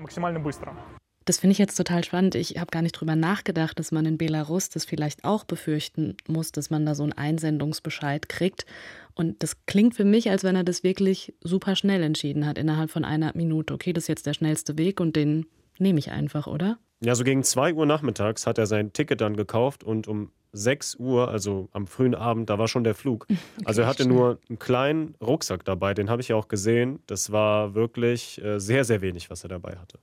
Das 1.25 1.37
finde 1.37 1.53
ich 1.53 1.57
jetzt 1.57 1.75
total 1.75 2.03
spannend. 2.03 2.35
Ich 2.35 2.57
habe 2.57 2.69
gar 2.71 2.81
nicht 2.81 2.99
drüber 2.99 3.15
nachgedacht, 3.15 3.79
dass 3.79 3.93
man 3.93 4.05
in 4.05 4.17
Belarus 4.17 4.67
das 4.69 4.83
vielleicht 4.83 5.23
auch 5.23 5.45
befürchten 5.45 6.17
muss, 6.27 6.51
dass 6.51 6.69
man 6.69 6.85
da 6.85 6.95
so 6.95 7.03
einen 7.03 7.13
Einsendungsbescheid 7.13 8.27
kriegt. 8.27 8.65
Und 9.15 9.43
das 9.43 9.65
klingt 9.65 9.95
für 9.95 10.05
mich, 10.05 10.29
als 10.29 10.43
wenn 10.43 10.55
er 10.55 10.63
das 10.63 10.83
wirklich 10.83 11.33
super 11.41 11.75
schnell 11.75 12.01
entschieden 12.03 12.45
hat, 12.45 12.57
innerhalb 12.57 12.89
von 12.89 13.05
einer 13.05 13.31
Minute. 13.35 13.73
Okay, 13.73 13.93
das 13.93 14.05
ist 14.05 14.07
jetzt 14.07 14.25
der 14.25 14.33
schnellste 14.33 14.77
Weg 14.77 14.99
und 14.99 15.15
den 15.15 15.45
nehme 15.77 15.99
ich 15.99 16.11
einfach, 16.11 16.47
oder? 16.47 16.79
Ja, 17.01 17.15
so 17.15 17.23
gegen 17.23 17.43
2 17.43 17.73
Uhr 17.73 17.85
nachmittags 17.85 18.47
hat 18.47 18.57
er 18.57 18.65
sein 18.65 18.93
Ticket 18.93 19.21
dann 19.21 19.35
gekauft 19.35 19.83
und 19.83 20.07
um 20.07 20.31
6 20.53 20.95
Uhr, 20.99 21.29
also 21.29 21.67
am 21.73 21.87
frühen 21.87 22.15
Abend, 22.15 22.49
da 22.49 22.57
war 22.59 22.67
schon 22.67 22.83
der 22.83 22.95
Flug. 22.95 23.27
Okay, 23.53 23.65
also 23.65 23.81
er 23.81 23.87
hatte 23.87 24.07
nur 24.07 24.39
einen 24.49 24.57
kleinen 24.57 25.15
Rucksack 25.21 25.63
dabei, 25.63 25.93
den 25.93 26.09
habe 26.09 26.21
ich 26.21 26.29
ja 26.29 26.35
auch 26.35 26.47
gesehen. 26.47 26.99
Das 27.07 27.31
war 27.31 27.75
wirklich 27.75 28.43
äh, 28.43 28.59
sehr, 28.59 28.83
sehr 28.83 29.01
wenig, 29.01 29.29
was 29.29 29.43
er 29.43 29.49
dabei 29.49 29.75
hatte. 29.77 29.99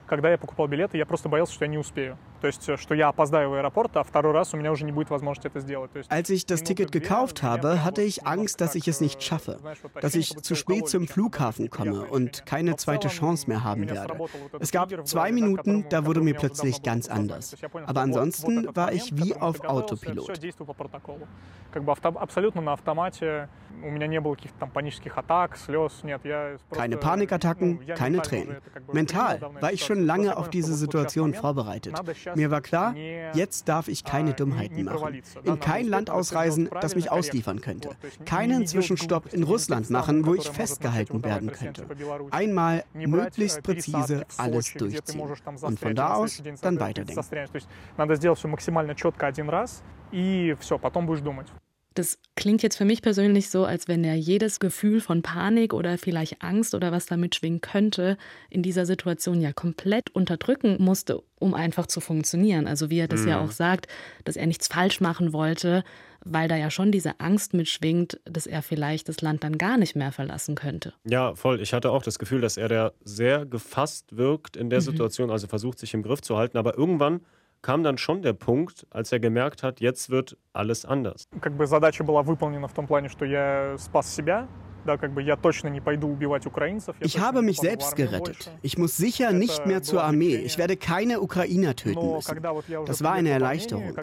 Als 6.09 6.31
ich 6.31 6.47
das 6.47 6.63
Ticket 6.63 6.93
gekauft 6.93 7.43
habe, 7.43 7.85
hatte 7.85 8.03
ich 8.03 8.27
Angst, 8.27 8.61
dass 8.61 8.75
ich 8.75 8.89
es 8.89 9.01
nicht 9.01 9.23
schaffe, 9.23 9.59
dass 10.01 10.15
ich 10.15 10.37
zu 10.37 10.55
spät 10.55 10.89
zum 10.89 11.09
Flughafen 11.09 11.71
komme 11.71 12.07
und 12.07 12.47
keine 12.47 12.77
zweite 12.77 13.09
Chance 13.09 13.49
mehr 13.49 13.65
haben 13.65 13.89
werde. 13.91 14.15
Es 14.59 14.71
gab 14.71 14.91
zwei 15.07 15.33
Minuten, 15.33 15.87
da 15.89 16.07
wurde 16.07 16.21
mir 16.21 16.35
plötzlich 16.35 16.83
ganz 16.83 17.09
anders. 17.09 17.57
Aber 17.87 18.01
ansonsten 18.01 18.75
war 18.75 18.93
ich 18.93 19.17
wie 19.17 19.35
auf 19.35 19.61
Autopilot 19.65 20.40
действую 20.40 20.68
по 20.68 20.74
протоколу. 20.74 21.28
Как 21.72 21.84
бы 21.84 21.92
авто, 21.92 22.10
абсолютно 22.10 22.62
на 22.62 22.74
автомате. 22.74 23.50
У 23.84 23.90
меня 23.90 24.08
не 24.08 24.20
было 24.20 24.36
каких-то 24.36 24.60
там 24.60 24.70
панических 24.70 25.18
атак, 25.18 25.58
слез. 25.58 26.04
Нет, 26.04 26.22
я 26.24 26.58
Keine 26.72 26.98
Panikattacken, 26.98 27.86
keine 27.96 28.22
Tränen. 28.22 28.58
Mental 28.92 29.42
war 29.62 29.74
ich 29.74 29.84
schon 29.84 30.06
lange 30.06 30.38
auf 30.38 30.50
diese 30.50 30.74
Situation 30.74 31.34
vorbereitet. 31.34 31.96
Mir 32.36 32.52
war 32.52 32.62
klar, 32.62 32.96
jetzt 33.34 33.68
darf 33.68 33.88
ich 33.88 34.04
keine 34.04 34.34
Dummheiten 34.34 34.84
machen. 34.84 35.22
In 35.44 35.60
kein 35.60 35.88
Land 35.88 36.10
ausreisen, 36.10 36.70
das 36.82 36.96
mich 36.96 37.12
ausliefern 37.12 37.62
könnte. 37.62 37.90
Keinen 38.26 38.66
Zwischenstopp 38.68 39.34
in 39.34 39.44
Russland 39.44 39.90
machen, 39.90 40.26
wo 40.26 40.36
ich 40.36 40.50
festgehalten 40.50 41.24
werden 41.24 41.52
könnte. 41.52 41.86
Einmal 42.32 42.84
möglichst 42.94 43.64
präzise 43.64 44.26
alles 44.38 44.74
durchziehen. 44.74 45.22
Und 45.62 45.80
von 45.80 45.96
da 45.96 46.14
aus 46.16 46.42
dann 46.62 46.80
weiterdenken. 46.80 47.24
и 50.12 50.29
все, 50.30 50.78
потом 50.78 51.06
будешь 51.06 51.22
думать. 51.22 51.48
Das 51.96 52.20
klingt 52.36 52.62
jetzt 52.62 52.76
für 52.76 52.84
mich 52.84 53.02
persönlich 53.02 53.50
so, 53.50 53.64
als 53.64 53.88
wenn 53.88 54.04
er 54.04 54.16
jedes 54.16 54.60
Gefühl 54.60 55.00
von 55.00 55.22
Panik 55.22 55.74
oder 55.74 55.98
vielleicht 55.98 56.44
Angst 56.44 56.76
oder 56.76 56.92
was 56.92 57.06
damit 57.06 57.36
schwingen 57.36 57.62
könnte, 57.62 58.18
in 58.50 58.62
dieser 58.62 58.86
Situation 58.86 59.40
ja 59.40 59.54
komplett 59.54 60.14
unterdrücken 60.14 60.76
musste, 60.78 61.22
um 61.40 61.54
einfach 61.54 61.88
zu 61.88 62.02
funktionieren. 62.02 62.68
Also 62.68 62.90
wie 62.90 63.00
er 63.00 63.08
das 63.08 63.22
mhm. 63.22 63.30
ja 63.30 63.42
auch 63.42 63.52
sagt, 63.52 63.88
dass 64.26 64.36
er 64.36 64.46
nichts 64.46 64.68
falsch 64.68 65.00
machen 65.00 65.32
wollte, 65.32 65.86
weil 66.26 66.50
da 66.50 66.58
ja 66.58 66.70
schon 66.70 66.92
diese 66.92 67.22
Angst 67.22 67.54
mitschwingt, 67.54 68.20
dass 68.26 68.46
er 68.46 68.62
vielleicht 68.62 69.08
das 69.08 69.22
Land 69.22 69.46
dann 69.46 69.58
gar 69.58 69.78
nicht 69.78 69.96
mehr 69.96 70.12
verlassen 70.12 70.56
könnte. 70.56 70.94
Ja, 71.06 71.34
voll. 71.36 71.62
Ich 71.62 71.74
hatte 71.74 71.92
auch 71.92 72.04
das 72.04 72.20
Gefühl, 72.20 72.42
dass 72.42 72.58
er 72.58 72.68
da 72.68 72.92
sehr 73.06 73.46
gefasst 73.46 74.18
wirkt 74.18 74.58
in 74.58 74.70
der 74.70 74.80
mhm. 74.80 74.86
Situation, 74.86 75.32
also 75.32 75.48
versucht, 75.48 75.80
sich 75.80 75.94
im 75.94 76.04
Griff 76.04 76.22
zu 76.22 76.36
halten, 76.36 76.58
aber 76.58 76.78
irgendwann 76.78 77.22
kam 77.62 77.84
dann 77.84 77.98
schon 77.98 78.22
der 78.22 78.34
Punkt, 78.34 78.86
als 78.92 79.12
er 79.12 79.20
gemerkt 79.20 79.64
hat, 79.64 79.80
jetzt 79.80 80.10
wird 80.10 80.38
alles 80.54 80.86
anders. 80.86 81.28
Как 81.42 81.54
бы 81.54 81.66
задача 81.66 82.04
была 82.04 82.22
выполнена 82.22 82.68
в 82.68 82.74
том 82.74 82.86
плане, 82.86 83.10
что 83.10 83.26
я 83.26 83.76
спас 83.78 84.14
себя, 84.14 84.48
ich 87.01 87.19
habe 87.19 87.43
mich 87.43 87.59
selbst 87.59 87.97
gerettet. 87.97 88.51
Ich 88.63 88.79
muss 88.79 88.97
sicher 88.97 89.33
nicht 89.33 89.67
mehr 89.67 89.83
zur 89.83 90.03
Armee. 90.03 90.37
Ich 90.37 90.59
werde 90.59 90.77
keine 90.77 91.21
Ukrainer 91.21 91.77
töten 91.77 92.13
müssen. 92.13 92.41
Das 92.87 93.03
war 93.03 93.13
eine 93.13 93.31
Erleichterung. 93.31 93.97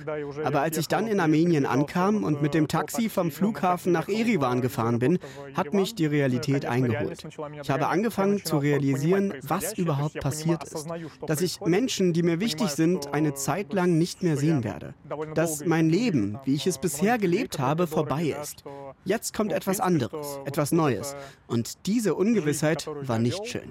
Aber 0.43 0.61
als 0.61 0.77
ich 0.77 0.87
dann 0.87 1.07
in 1.07 1.19
Armenien 1.19 1.65
ankam 1.65 2.23
und 2.23 2.41
mit 2.41 2.53
dem 2.53 2.67
Taxi 2.67 3.09
vom 3.09 3.31
Flughafen 3.31 3.91
nach 3.91 4.07
Erivan 4.07 4.61
gefahren 4.61 4.99
bin, 4.99 5.19
hat 5.53 5.73
mich 5.73 5.95
die 5.95 6.05
Realität 6.05 6.65
eingeholt. 6.65 7.27
Ich 7.61 7.69
habe 7.69 7.87
angefangen 7.87 8.43
zu 8.43 8.57
realisieren, 8.57 9.33
was 9.41 9.73
überhaupt 9.73 10.19
passiert 10.19 10.63
ist. 10.63 10.87
Dass 11.25 11.41
ich 11.41 11.59
Menschen, 11.61 12.13
die 12.13 12.23
mir 12.23 12.39
wichtig 12.39 12.69
sind, 12.69 13.13
eine 13.13 13.33
Zeit 13.33 13.73
lang 13.73 13.97
nicht 13.97 14.23
mehr 14.23 14.37
sehen 14.37 14.63
werde. 14.63 14.93
Dass 15.33 15.65
mein 15.65 15.89
Leben, 15.89 16.39
wie 16.45 16.55
ich 16.55 16.67
es 16.67 16.77
bisher 16.77 17.17
gelebt 17.17 17.59
habe, 17.59 17.87
vorbei 17.87 18.35
ist. 18.41 18.63
Jetzt 19.05 19.33
kommt 19.33 19.51
etwas 19.51 19.79
anderes, 19.79 20.39
etwas 20.45 20.66
Neues. 20.72 21.16
Und 21.46 21.86
diese 21.86 22.14
Ungewissheit 22.14 22.86
war 22.86 23.18
nicht 23.18 23.46
schön. 23.46 23.70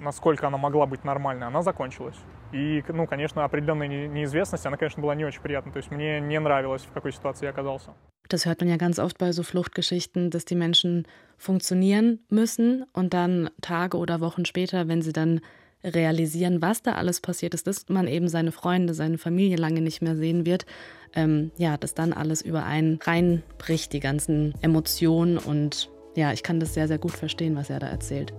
И, 2.52 2.84
ну, 2.92 3.06
конечно, 3.06 3.44
определенная 3.44 3.88
неизвестность, 3.88 4.66
она, 4.66 4.76
конечно, 4.76 5.02
была 5.02 5.14
не 5.14 5.24
очень 5.24 5.40
приятна. 5.40 5.72
То 5.72 5.78
есть 5.78 5.90
мне 5.90 6.20
не 6.20 6.38
нравилось, 6.38 6.82
в 6.82 6.92
какой 6.92 7.12
ситуации 7.12 7.46
я 7.46 7.50
оказался. 7.50 7.94
Das 8.28 8.46
hört 8.46 8.60
man 8.60 8.68
ja 8.68 8.76
ganz 8.76 8.98
oft 8.98 9.18
bei 9.18 9.32
so 9.32 9.42
Fluchtgeschichten, 9.42 10.30
dass 10.30 10.44
die 10.44 10.54
Menschen 10.54 11.06
funktionieren 11.36 12.20
müssen 12.28 12.84
und 12.92 13.14
dann 13.14 13.50
Tage 13.60 13.96
oder 13.96 14.20
Wochen 14.20 14.44
später, 14.44 14.86
wenn 14.88 15.02
sie 15.02 15.12
dann 15.12 15.40
realisieren, 15.84 16.62
was 16.62 16.82
da 16.82 16.92
alles 16.92 17.20
passiert 17.20 17.54
ist, 17.54 17.66
dass 17.66 17.88
man 17.88 18.06
eben 18.06 18.28
seine 18.28 18.52
Freunde, 18.52 18.94
seine 18.94 19.18
Familie 19.18 19.56
lange 19.56 19.80
nicht 19.80 20.02
mehr 20.02 20.16
sehen 20.16 20.46
wird. 20.46 20.66
Ähm, 21.14 21.50
ja, 21.58 21.76
dass 21.76 21.94
dann 21.94 22.12
alles 22.12 22.42
über 22.42 22.64
einen 22.64 22.98
reinbricht, 23.02 23.92
die 23.92 24.00
ganzen 24.00 24.54
Emotionen. 24.62 25.38
Und 25.38 25.90
ja, 26.17 26.33
ich 26.33 26.41
kann 26.41 26.59
das 26.59 26.73
sehr, 26.73 26.87
sehr 26.87 26.97
gut 26.97 27.11
verstehen, 27.11 27.55
was 27.55 27.69
er 27.69 27.79
da 27.79 27.87
erzählt. 27.87 28.33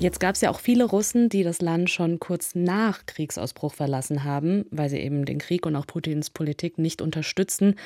Jetzt 0.00 0.20
gab 0.20 0.34
es 0.34 0.40
ja 0.40 0.50
auch 0.50 0.60
viele 0.60 0.84
Russen, 0.84 1.28
die 1.28 1.42
das 1.42 1.60
Land 1.60 1.90
schon 1.90 2.18
kurz 2.18 2.54
nach 2.54 3.06
Kriegsausbruch 3.06 3.74
verlassen 3.74 4.24
haben, 4.24 4.64
weil 4.70 4.88
sie 4.90 4.98
eben 4.98 5.24
den 5.24 5.38
Krieg 5.38 5.64
und 5.64 5.74
auch 5.76 5.86
Putins 5.86 6.30
Politik 6.30 6.78
nicht 6.78 7.02
unterstützen. 7.02 7.76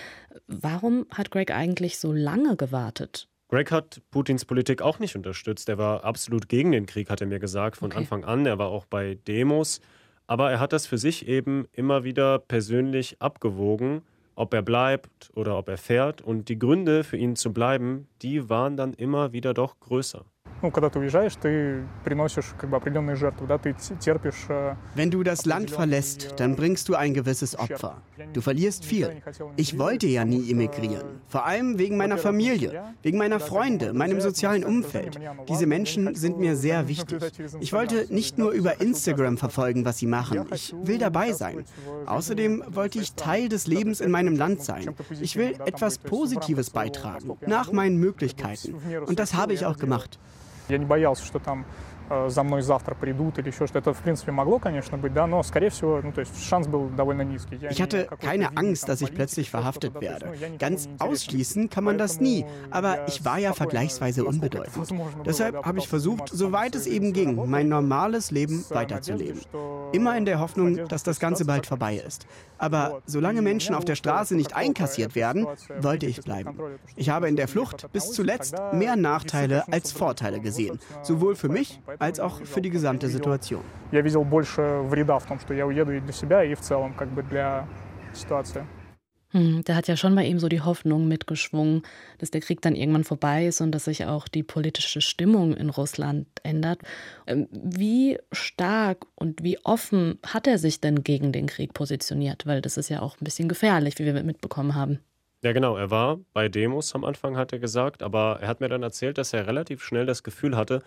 Warum 0.47 1.07
hat 1.11 1.31
Greg 1.31 1.51
eigentlich 1.51 1.99
so 1.99 2.13
lange 2.13 2.57
gewartet? 2.57 3.29
Greg 3.49 3.71
hat 3.71 4.01
Putins 4.11 4.47
Politik 4.47 4.81
auch 4.81 4.99
nicht 4.99 5.15
unterstützt. 5.15 5.69
Er 5.69 5.77
war 5.79 6.05
absolut 6.05 6.49
gegen 6.49 6.73
den 6.73 6.87
Krieg, 6.87 7.11
hat 7.11 7.21
er 7.21 7.27
mir 7.27 7.39
gesagt, 7.39 7.77
von 7.77 7.91
okay. 7.91 7.99
Anfang 7.99 8.25
an. 8.25 8.47
Er 8.47 8.59
war 8.59 8.69
auch 8.69 8.87
bei 8.87 9.19
Demos. 9.27 9.81
Aber 10.27 10.51
er 10.51 10.61
hat 10.61 10.73
das 10.73 10.87
für 10.87 10.99
sich 10.99 11.29
eben 11.29 11.67
immer 11.73 12.05
wieder 12.05 12.39
persönlich 12.39 13.17
abgewogen, 13.21 14.03
ob 14.35 14.55
er 14.55 14.63
bleibt 14.63 15.31
oder 15.35 15.59
ob 15.59 15.69
er 15.69 15.79
fährt. 15.79 16.23
Und 16.23 16.49
die 16.49 16.59
Gründe 16.59 17.05
für 17.05 17.17
ihn 17.17 17.37
zu 17.37 17.53
bleiben, 17.53 18.09
die 18.23 18.49
waren 18.49 18.77
dann 18.77 18.95
immer 18.95 19.33
wieder 19.33 19.55
doch 19.55 19.79
größer 19.81 20.25
ну, 20.62 20.72
когда 20.72 20.90
ты 20.90 21.00
уезжаешь, 21.00 21.36
ты 21.36 21.84
приносишь 22.04 22.54
как 22.58 22.70
бы 22.70 22.78
определенные 22.78 23.16
жертвы, 23.16 23.48
да, 23.48 23.58
ты 23.58 23.76
терпишь. 24.00 24.48
Wenn 24.96 25.12
du 25.12 25.24
das 25.24 25.46
Land 25.46 25.70
verlässt, 25.72 26.34
dann 26.38 26.56
bringst 26.56 26.90
du 26.90 26.96
ein 26.96 27.14
gewisses 27.14 27.58
Opfer. 27.58 28.02
Du 28.34 28.42
verlierst 28.42 28.84
viel. 28.84 29.22
Ich 29.56 29.78
wollte 29.78 30.08
ja 30.08 30.26
nie 30.26 30.50
emigrieren, 30.52 31.22
vor 31.28 31.46
allem 31.46 31.78
wegen 31.78 31.98
meiner 31.98 32.18
Familie, 32.18 32.84
wegen 33.04 33.18
meiner 33.18 33.40
Freunde, 33.40 33.94
meinem 33.94 34.20
sozialen 34.20 34.64
Umfeld. 34.64 35.20
Diese 35.48 35.68
Menschen 35.68 36.16
sind 36.16 36.40
mir 36.40 36.56
sehr 36.56 36.88
wichtig. 36.88 37.22
Ich 37.60 37.74
wollte 37.74 38.08
nicht 38.14 38.38
nur 38.38 38.52
über 38.52 38.82
Instagram 38.82 39.38
verfolgen, 39.38 39.86
was 39.86 40.00
sie 40.00 40.08
machen. 40.08 40.46
Ich 40.54 40.74
will 40.84 40.98
dabei 40.98 41.34
sein. 41.34 41.66
Außerdem 42.06 42.64
wollte 42.70 43.00
ich 43.00 43.14
Teil 43.14 43.50
des 43.50 43.68
Lebens 43.68 44.02
in 44.02 44.12
meinem 44.12 44.36
Land 44.36 44.64
sein. 44.64 44.96
Ich 45.22 45.36
will 45.36 45.56
etwas 45.66 46.00
Positives 46.00 46.72
beitragen, 46.72 47.38
nach 47.46 47.72
meinen 47.72 47.98
Möglichkeiten. 47.98 48.76
Und 49.06 49.20
das 49.20 49.36
habe 49.36 49.54
ich 49.54 49.66
auch 49.66 49.78
gemacht. 49.78 50.20
Я 50.72 50.78
не 50.78 50.86
боялся, 50.86 51.26
что 51.26 51.40
там 51.40 51.66
Э, 52.10 52.30
за 52.30 52.44
мной 52.44 52.62
завтра 52.62 52.96
придут 52.96 53.38
или 53.40 53.50
еще 53.50 53.68
что. 53.68 53.80
Это, 53.80 53.94
в 53.94 54.00
принципе, 54.00 54.32
могло, 54.32 54.60
конечно, 54.60 54.98
быть, 54.98 55.14
да, 55.14 55.28
но, 55.28 55.44
скорее 55.44 55.70
всего, 55.70 56.00
ну, 56.02 56.12
то 56.12 56.22
есть 56.22 56.34
Chance 56.36 56.70
был 56.70 56.88
довольно 56.90 57.24
низкий. 57.24 57.58
Ich 57.70 57.82
hatte 57.82 58.08
keine 58.22 58.56
Angst, 58.56 58.88
dass 58.88 59.02
ich 59.02 59.14
plötzlich 59.14 59.50
verhaftet 59.50 60.00
werde. 60.00 60.32
Ganz 60.58 60.88
ausschließen 61.00 61.70
kann 61.70 61.84
man 61.84 61.98
das 61.98 62.20
nie, 62.20 62.46
aber 62.72 63.08
ich 63.08 63.26
war 63.26 63.40
ja 63.40 63.54
vergleichsweise 63.54 64.24
unbedeutend. 64.24 64.94
Deshalb 65.26 65.66
habe 65.66 65.80
ich 65.80 65.88
versucht, 65.88 66.30
soweit 66.30 66.76
es 66.76 66.88
eben 66.88 67.12
ging, 67.12 67.50
mein 67.50 67.68
normales 67.68 68.32
Leben 68.32 68.64
weiterzuleben. 68.70 69.42
Immer 69.92 70.18
in 70.18 70.26
der 70.26 70.40
Hoffnung, 70.40 70.88
dass 70.88 71.04
das 71.04 71.20
Ganze 71.20 71.46
bald 71.46 71.66
vorbei 71.66 71.96
ist. 71.96 72.26
Aber 72.63 73.03
solange 73.07 73.43
Menschen 73.43 73.75
auf 73.75 73.85
der 73.85 73.97
Straße 73.97 74.37
nicht 74.37 74.55
einkassiert 74.55 75.17
werden, 75.17 75.49
wollte 75.81 76.07
ich 76.07 76.21
bleiben. 76.21 76.57
Ich 76.95 77.11
habe 77.11 77.29
in 77.29 77.35
der 77.35 77.49
Flucht 77.49 77.91
bis 77.93 78.13
zuletzt 78.13 78.55
mehr 78.73 78.95
Nachteile 78.95 79.65
als 79.73 79.91
Vorteile 79.91 80.39
gesehen, 80.39 80.79
sowohl 81.03 81.35
für 81.35 81.49
mich 81.49 81.81
als 81.99 82.21
auch 82.21 82.41
für 82.45 82.63
die 82.63 82.71
gesamte 82.71 83.09
Situation. 83.09 83.63
Hm, 89.33 89.63
da 89.65 89.75
hat 89.75 89.89
ja 89.89 89.97
schon 89.97 90.15
bei 90.15 90.27
ihm 90.27 90.39
so 90.39 90.49
die 90.49 90.61
Hoffnung 90.61 91.09
mitgeschwungen, 91.09 91.83
dass 92.19 92.31
der 92.31 92.43
Krieg 92.43 92.61
dann 92.61 92.75
irgendwann 92.75 93.05
vorbei 93.05 93.47
ist 93.47 93.61
und 93.63 93.73
dass 93.73 93.85
sich 93.85 94.05
auch 94.05 94.29
die 94.29 94.43
politische 94.43 95.01
Stimmung 95.01 95.55
in 95.55 95.71
Russland 95.71 96.27
ändert. 96.43 96.81
Ähm, 97.27 97.49
wie 97.51 98.19
stark 98.31 99.07
und 99.15 99.43
wie 99.43 99.59
offen 99.65 100.19
hat 100.27 100.47
er 100.47 100.59
sich 100.59 100.81
denn 100.81 101.03
gegen 101.03 101.33
den 101.33 101.47
Krieg 101.47 101.73
positioniert? 101.73 102.47
Weil 102.47 102.61
das 102.61 102.77
ist 102.77 102.91
ja 102.91 103.01
auch 103.01 103.17
ein 103.21 103.25
bisschen 103.25 103.49
gefährlich, 103.49 103.99
wie 103.99 104.05
wir 104.05 104.23
mitbekommen 104.23 104.75
haben. 104.75 105.01
Ja, 105.43 105.53
genau. 105.53 105.77
Er 105.77 105.91
war 105.91 106.21
bei 106.35 106.49
Demos 106.49 106.95
am 106.95 107.05
Anfang, 107.05 107.37
hat 107.37 107.53
er 107.53 107.59
gesagt, 107.59 108.03
aber 108.03 108.39
er 108.41 108.49
hat 108.49 108.61
mir 108.61 108.69
dann 108.69 108.83
erzählt, 108.83 109.19
dass 109.19 109.33
er 109.33 109.47
relativ 109.47 109.83
schnell 109.83 110.07
das 110.07 110.23
Gefühl 110.23 110.57
hatte, 110.57 110.83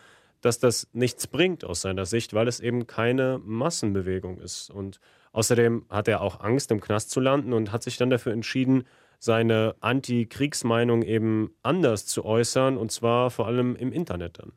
dass 0.45 0.59
das 0.59 0.87
nichts 0.93 1.27
bringt 1.27 1.65
aus 1.65 1.81
seiner 1.81 2.05
Sicht, 2.05 2.33
weil 2.33 2.47
es 2.47 2.59
eben 2.59 2.85
keine 2.85 3.41
Massenbewegung 3.43 4.39
ist. 4.39 4.69
Und 4.69 4.99
außerdem 5.31 5.85
hat 5.89 6.07
er 6.07 6.21
auch 6.21 6.39
Angst, 6.39 6.71
im 6.71 6.81
Knast 6.81 7.09
zu 7.09 7.19
landen 7.19 7.51
und 7.51 7.71
hat 7.71 7.83
sich 7.83 7.97
dann 7.97 8.11
dafür 8.11 8.31
entschieden, 8.31 8.83
seine 9.17 9.75
Anti-Kriegsmeinung 9.79 11.01
eben 11.01 11.49
anders 11.63 12.05
zu 12.05 12.25
äußern, 12.25 12.77
und 12.77 12.91
zwar 12.91 13.31
vor 13.31 13.47
allem 13.47 13.75
im 13.75 13.91
Internet 13.91 14.39
dann. 14.39 14.53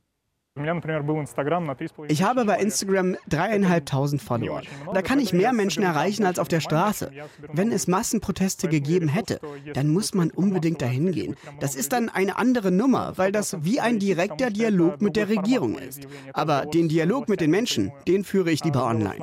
Ich 2.09 2.23
habe 2.23 2.45
bei 2.45 2.59
Instagram 2.59 3.17
dreieinhalbtausend 3.29 4.23
Follower. 4.23 4.63
Da 4.93 5.03
kann 5.03 5.21
ich 5.21 5.33
mehr 5.33 5.53
Menschen 5.53 5.83
erreichen 5.83 6.25
als 6.25 6.39
auf 6.39 6.49
der 6.49 6.61
Straße. 6.61 7.11
Wenn 7.53 7.73
es 7.73 7.87
Massenproteste 7.87 8.69
gegeben 8.69 9.09
hätte, 9.09 9.41
dann 9.75 9.89
muss 9.89 10.15
man 10.15 10.31
unbedingt 10.31 10.83
dahin 10.83 11.13
gehen. 11.13 11.37
Das 11.61 11.75
ist 11.75 11.93
dann 11.93 12.09
eine 12.09 12.37
andere 12.37 12.71
Nummer, 12.71 13.15
weil 13.17 13.33
das 13.33 13.65
wie 13.65 13.81
ein 13.81 13.99
direkter 13.99 14.51
Dialog 14.51 15.01
mit 15.01 15.17
der 15.17 15.29
Regierung 15.29 15.79
ist. 15.79 16.07
Aber 16.33 16.67
den 16.67 16.89
Dialog 16.89 17.29
mit 17.29 17.41
den 17.41 17.51
Menschen, 17.51 17.93
den 18.07 18.25
führe 18.25 18.51
ich 18.51 18.65
lieber 18.65 18.85
online. 18.85 19.19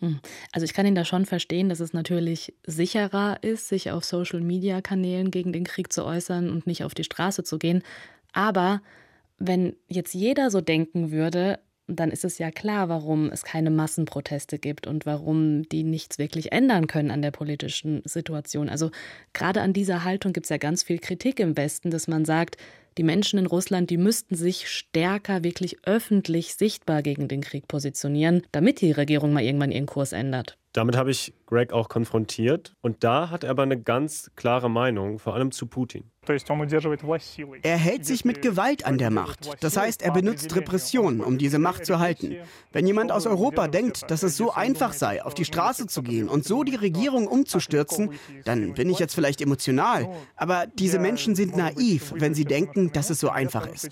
Hm. 0.00 0.18
Also 0.52 0.64
ich 0.64 0.72
kann 0.72 0.86
ihn 0.86 0.94
da 0.94 1.04
schon 1.04 1.26
verstehen, 1.26 1.68
dass 1.68 1.80
es 1.80 1.92
natürlich 1.92 2.54
sicherer 2.66 3.42
ist, 3.42 3.68
sich 3.68 3.90
auf 3.90 4.04
Social-Media-Kanälen 4.04 5.30
gegen 5.30 5.52
den 5.52 5.64
Krieg 5.64 5.92
zu 5.92 6.04
äußern 6.04 6.50
und 6.50 6.66
nicht 6.66 6.84
auf 6.84 6.94
die 6.94 7.04
Straße 7.04 7.44
zu 7.44 7.58
gehen. 7.58 7.82
Aber 8.32 8.82
wenn 9.38 9.76
jetzt 9.88 10.14
jeder 10.14 10.50
so 10.50 10.60
denken 10.60 11.10
würde, 11.10 11.58
dann 11.96 12.10
ist 12.10 12.24
es 12.24 12.38
ja 12.38 12.50
klar, 12.50 12.88
warum 12.88 13.30
es 13.30 13.42
keine 13.42 13.70
Massenproteste 13.70 14.58
gibt 14.58 14.86
und 14.86 15.06
warum 15.06 15.68
die 15.68 15.82
nichts 15.82 16.18
wirklich 16.18 16.52
ändern 16.52 16.86
können 16.86 17.10
an 17.10 17.22
der 17.22 17.30
politischen 17.30 18.02
Situation. 18.04 18.68
Also 18.68 18.90
gerade 19.32 19.60
an 19.60 19.72
dieser 19.72 20.04
Haltung 20.04 20.32
gibt 20.32 20.46
es 20.46 20.50
ja 20.50 20.58
ganz 20.58 20.82
viel 20.82 20.98
Kritik 20.98 21.40
im 21.40 21.56
Westen, 21.56 21.90
dass 21.90 22.08
man 22.08 22.24
sagt, 22.24 22.56
die 22.98 23.02
Menschen 23.02 23.38
in 23.38 23.46
Russland, 23.46 23.88
die 23.90 23.96
müssten 23.96 24.34
sich 24.34 24.68
stärker 24.68 25.44
wirklich 25.44 25.78
öffentlich 25.84 26.54
sichtbar 26.54 27.02
gegen 27.02 27.28
den 27.28 27.40
Krieg 27.40 27.68
positionieren, 27.68 28.42
damit 28.52 28.80
die 28.80 28.92
Regierung 28.92 29.32
mal 29.32 29.42
irgendwann 29.42 29.72
ihren 29.72 29.86
Kurs 29.86 30.12
ändert. 30.12 30.58
Damit 30.72 30.96
habe 30.96 31.10
ich 31.10 31.32
Greg 31.46 31.72
auch 31.72 31.88
konfrontiert 31.88 32.74
und 32.80 33.02
da 33.02 33.30
hat 33.30 33.44
er 33.44 33.50
aber 33.50 33.62
eine 33.62 33.80
ganz 33.80 34.30
klare 34.36 34.70
Meinung, 34.70 35.18
vor 35.18 35.34
allem 35.34 35.50
zu 35.50 35.66
Putin. 35.66 36.09
Er 37.62 37.76
hält 37.76 38.06
sich 38.06 38.24
mit 38.24 38.42
Gewalt 38.42 38.84
an 38.84 38.98
der 38.98 39.10
Macht. 39.10 39.50
Das 39.64 39.76
heißt, 39.76 40.02
er 40.02 40.12
benutzt 40.12 40.54
Repression, 40.54 41.20
um 41.20 41.38
diese 41.38 41.58
Macht 41.58 41.86
zu 41.86 41.98
halten. 41.98 42.36
Wenn 42.72 42.86
jemand 42.86 43.10
aus 43.10 43.26
Europa 43.26 43.68
denkt, 43.68 44.10
dass 44.10 44.22
es 44.22 44.36
so 44.36 44.52
einfach 44.52 44.92
sei, 44.92 45.24
auf 45.24 45.34
die 45.34 45.44
Straße 45.44 45.86
zu 45.86 46.02
gehen 46.02 46.28
und 46.28 46.44
so 46.44 46.62
die 46.62 46.76
Regierung 46.76 47.26
umzustürzen, 47.26 48.10
dann 48.44 48.74
bin 48.74 48.90
ich 48.90 48.98
jetzt 48.98 49.14
vielleicht 49.14 49.40
emotional. 49.40 50.08
Aber 50.36 50.66
diese 50.66 50.98
Menschen 50.98 51.34
sind 51.34 51.56
naiv, 51.56 52.12
wenn 52.14 52.34
sie 52.34 52.44
denken, 52.44 52.92
dass 52.92 53.10
es 53.10 53.18
so 53.18 53.30
einfach 53.30 53.66
ist. 53.66 53.88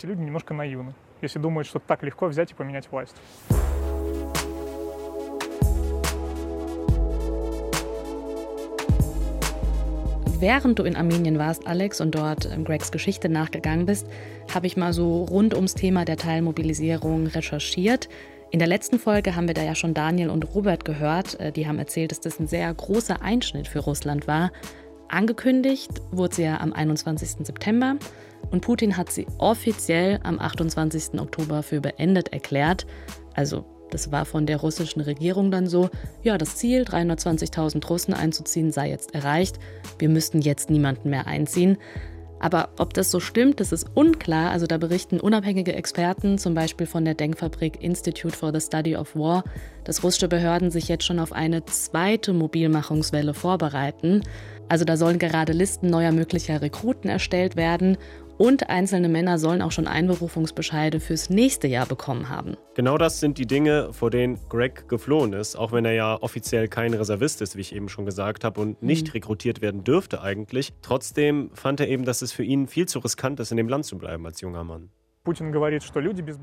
Während 10.41 10.79
du 10.79 10.85
in 10.85 10.95
Armenien 10.95 11.37
warst, 11.37 11.67
Alex, 11.67 12.01
und 12.01 12.15
dort 12.15 12.47
ähm, 12.47 12.65
Gregs 12.65 12.93
Geschichte 12.93 13.29
nachgegangen 13.29 13.87
bist, 13.87 14.07
habe 14.55 14.69
ich 14.69 14.77
mal 14.77 14.93
so 14.93 15.25
rund 15.25 15.53
ums 15.53 15.75
Thema 15.75 16.05
der 16.05 16.17
Teilmobilisierung 16.17 17.27
recherchiert. 17.27 18.09
In 18.53 18.61
der 18.61 18.69
letzten 18.69 19.01
Folge 19.01 19.35
haben 19.35 19.49
wir 19.49 19.55
da 19.55 19.65
ja 19.65 19.75
schon 19.75 19.95
Daniel 19.95 20.31
und 20.31 20.55
Robert 20.55 20.85
gehört. 20.85 21.41
Äh, 21.41 21.51
die 21.51 21.67
haben 21.67 21.81
erzählt, 21.81 22.13
dass 22.13 22.21
das 22.21 22.39
ein 22.39 22.47
sehr 22.47 22.73
großer 22.73 23.21
Einschnitt 23.21 23.67
für 23.67 23.81
Russland 23.81 24.29
war. 24.29 24.53
Angekündigt 25.09 25.91
wurde 26.13 26.37
sie 26.37 26.43
ja 26.45 26.61
am 26.61 26.73
21. 26.73 27.45
September 27.45 27.97
und 28.53 28.61
Putin 28.61 28.97
hat 28.97 29.11
sie 29.11 29.27
offiziell 29.39 30.21
am 30.23 30.39
28. 30.39 31.19
Oktober 31.19 31.65
für 31.65 31.81
beendet 31.81 32.33
erklärt. 32.33 32.87
Also 33.35 33.65
das 33.91 34.13
war 34.13 34.25
von 34.25 34.47
der 34.47 34.59
russischen 34.59 35.01
Regierung 35.01 35.51
dann 35.51 35.67
so, 35.67 35.91
ja, 36.23 36.39
das 36.39 36.57
Ziel, 36.57 36.83
320.000 36.83 37.87
Russen 37.87 38.15
einzuziehen, 38.15 38.73
sei 38.73 38.91
jetzt 38.91 39.15
erreicht. 39.15 39.59
Wir 39.99 40.09
müssten 40.09 40.41
jetzt 40.41 40.71
niemanden 40.71 41.11
mehr 41.11 41.27
einziehen. 41.27 41.79
Aber 42.41 42.69
ob 42.79 42.95
das 42.95 43.11
so 43.11 43.19
stimmt, 43.19 43.61
das 43.61 43.73
ist 43.73 43.87
unklar. 43.95 44.51
Also 44.51 44.67
da 44.67 44.79
berichten 44.79 45.19
unabhängige 45.19 45.75
Experten, 45.75 46.39
zum 46.39 46.55
Beispiel 46.55 46.87
von 46.87 47.05
der 47.05 47.15
Denkfabrik 47.15 47.83
Institute 47.83 48.37
for 48.37 48.53
the 48.53 48.61
Study 48.61 48.97
of 48.97 49.17
War, 49.17 49.43
dass 49.85 50.05
russische 50.05 50.29
Behörden 50.29 50.71
sich 50.71 50.89
jetzt 50.89 51.05
schon 51.05 51.19
auf 51.19 51.33
eine 51.33 51.65
zweite 51.65 52.33
Mobilmachungswelle 52.33 53.35
vorbereiten. 53.35 54.23
Also 54.69 54.85
da 54.85 54.97
sollen 54.97 55.19
gerade 55.19 55.53
Listen 55.53 55.91
neuer 55.91 56.13
möglicher 56.13 56.61
Rekruten 56.63 57.11
erstellt 57.11 57.57
werden 57.57 57.97
Und 58.39 58.71
einzelne 58.71 59.09
Männer 59.09 59.39
sollen 59.39 59.61
auch 59.63 59.73
schon 59.73 59.89
Einberufungsbescheide 59.89 61.01
fürs 61.01 61.29
nächste 61.29 61.67
Jahr 61.67 61.87
bekommen 61.87 62.29
haben. 62.29 62.57
Genau 62.75 62.97
das 62.97 63.19
sind 63.19 63.37
die 63.37 63.47
Dinge, 63.47 63.93
vor 63.93 64.11
denen 64.11 64.39
Greg 64.49 64.89
geflohen 64.89 65.33
ist, 65.33 65.57
auch 65.57 65.73
wenn 65.73 65.85
er 65.85 65.93
ja 65.93 66.23
offiziell 66.23 66.69
kein 66.69 66.95
Reservist 66.95 67.43
ist, 67.43 67.57
wie 67.57 67.61
ich 67.63 67.75
eben 67.75 67.89
schon 67.89 68.07
gesagt 68.07 68.45
habe, 68.45 68.61
und 68.61 68.81
nicht 68.81 69.09
mhm. 69.09 69.13
rekrutiert 69.13 69.61
werden 69.61 69.83
dürfte 69.83 70.23
eigentlich. 70.23 70.73
Trotzdem 70.83 71.51
fand 71.53 71.81
er 71.81 71.89
eben, 71.89 72.05
dass 72.05 72.23
es 72.23 72.31
für 72.31 72.45
ihn 72.45 72.69
viel 72.69 72.87
zu 72.87 73.01
riskant 73.01 73.41
ist, 73.41 73.51
in 73.51 73.57
dem 73.57 73.69
Land 73.69 73.87
zu 73.87 73.99
bleiben 73.99 74.25
als 74.25 74.41
junger 74.41 74.63
Mann. 74.63 74.91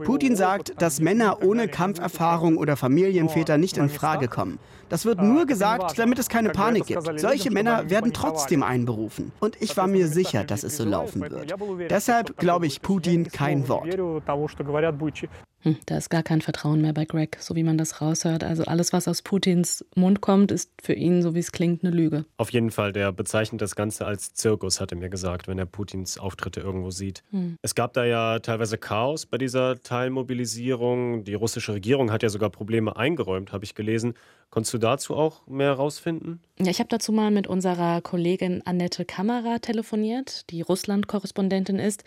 Putin 0.03 0.35
sagt, 0.35 0.81
dass 0.81 0.99
Männer 0.99 1.43
ohne 1.43 1.67
Kampferfahrung 1.67 2.57
oder 2.57 2.75
Familienväter 2.75 3.57
nicht 3.57 3.77
in 3.77 3.89
Frage 3.89 4.27
kommen. 4.27 4.59
Das 4.89 5.05
wird 5.05 5.21
nur 5.21 5.45
gesagt, 5.45 5.97
damit 5.97 6.19
es 6.19 6.29
keine 6.29 6.49
Panik 6.49 6.85
gibt. 6.85 7.19
Solche 7.19 7.51
Männer 7.51 7.89
werden 7.89 8.13
trotzdem 8.13 8.63
einberufen. 8.63 9.31
Und 9.39 9.61
ich 9.61 9.75
war 9.77 9.87
mir 9.87 10.07
sicher, 10.07 10.43
dass 10.43 10.63
es 10.63 10.77
so 10.77 10.85
laufen 10.85 11.21
wird. 11.21 11.55
Deshalb 11.89 12.37
glaube 12.37 12.67
ich 12.67 12.81
Putin 12.81 13.29
kein 13.31 13.67
Wort. 13.67 13.87
Hm, 15.65 15.77
da 15.87 15.97
ist 15.97 16.09
gar 16.09 16.21
kein 16.21 16.41
Vertrauen 16.41 16.79
mehr 16.79 16.93
bei 16.93 17.05
Greg, 17.05 17.37
so 17.39 17.55
wie 17.55 17.63
man 17.63 17.77
das 17.77 17.99
raushört. 17.99 18.43
Also 18.43 18.65
alles, 18.65 18.93
was 18.93 19.07
aus 19.07 19.23
Putins 19.23 19.83
Mund 19.95 20.21
kommt, 20.21 20.51
ist 20.51 20.69
für 20.81 20.93
ihn, 20.93 21.23
so 21.23 21.33
wie 21.33 21.39
es 21.39 21.51
klingt, 21.51 21.83
eine 21.83 21.91
Lüge. 21.91 22.25
Auf 22.37 22.51
jeden 22.51 22.69
Fall, 22.69 22.93
der 22.93 23.11
bezeichnet 23.11 23.61
das 23.61 23.75
Ganze 23.75 24.05
als 24.05 24.35
Zirkus, 24.35 24.79
hat 24.79 24.91
er 24.91 24.97
mir 24.99 25.09
gesagt, 25.09 25.47
wenn 25.47 25.57
er 25.57 25.65
Putins 25.65 26.19
Auftritte 26.19 26.59
irgendwo 26.59 26.91
sieht. 26.91 27.23
Hm. 27.31 27.57
Es 27.63 27.73
gab 27.73 27.93
da 27.93 28.05
ja 28.05 28.37
teilweise 28.39 28.77
Chaos 28.77 29.25
bei 29.25 29.39
dieser 29.39 29.81
Teilmobilisierung. 29.81 31.23
Die 31.23 31.33
russische 31.33 31.73
Regierung 31.73 32.11
hat 32.11 32.21
ja 32.21 32.29
sogar 32.29 32.51
Probleme 32.51 32.95
eingeräumt, 32.95 33.51
habe 33.51 33.65
ich 33.65 33.73
gelesen. 33.73 34.13
Konntest 34.51 34.73
du 34.75 34.77
dazu 34.77 35.15
auch 35.15 35.47
mehr 35.47 35.67
herausfinden? 35.67 36.39
Ja, 36.59 36.69
ich 36.69 36.79
habe 36.79 36.89
dazu 36.89 37.11
mal 37.11 37.31
mit 37.31 37.47
unserer 37.47 38.01
Kollegin 38.01 38.61
Annette 38.65 39.03
Kamera 39.03 39.57
telefoniert, 39.57 40.49
die 40.51 40.61
Russland-Korrespondentin 40.61 41.79
ist. 41.79 42.03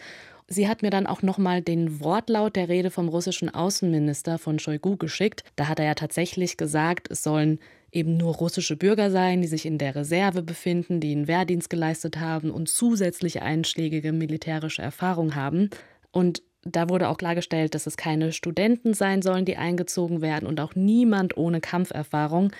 Sie 0.50 0.66
hat 0.66 0.80
mir 0.80 0.88
dann 0.88 1.06
auch 1.06 1.20
nochmal 1.20 1.60
den 1.60 2.00
Wortlaut 2.00 2.56
der 2.56 2.70
Rede 2.70 2.90
vom 2.90 3.08
russischen 3.08 3.52
Außenminister 3.54 4.38
von 4.38 4.58
Shoigu 4.58 4.96
geschickt. 4.96 5.44
Da 5.56 5.68
hat 5.68 5.78
er 5.78 5.84
ja 5.84 5.94
tatsächlich 5.94 6.56
gesagt, 6.56 7.10
es 7.10 7.22
sollen 7.22 7.58
eben 7.92 8.16
nur 8.16 8.34
russische 8.34 8.76
Bürger 8.76 9.10
sein, 9.10 9.42
die 9.42 9.46
sich 9.46 9.66
in 9.66 9.76
der 9.76 9.94
Reserve 9.94 10.42
befinden, 10.42 11.00
die 11.00 11.12
einen 11.12 11.28
Wehrdienst 11.28 11.68
geleistet 11.68 12.18
haben 12.18 12.50
und 12.50 12.68
zusätzlich 12.68 13.42
einschlägige 13.42 14.12
militärische 14.12 14.80
Erfahrung 14.80 15.34
haben. 15.34 15.68
Und 16.12 16.42
da 16.62 16.88
wurde 16.88 17.08
auch 17.08 17.18
klargestellt, 17.18 17.74
dass 17.74 17.86
es 17.86 17.98
keine 17.98 18.32
Studenten 18.32 18.94
sein 18.94 19.20
sollen, 19.20 19.44
die 19.44 19.58
eingezogen 19.58 20.22
werden 20.22 20.48
und 20.48 20.60
auch 20.60 20.74
niemand 20.74 21.36
ohne 21.36 21.60
Kampferfahrung. 21.60 22.52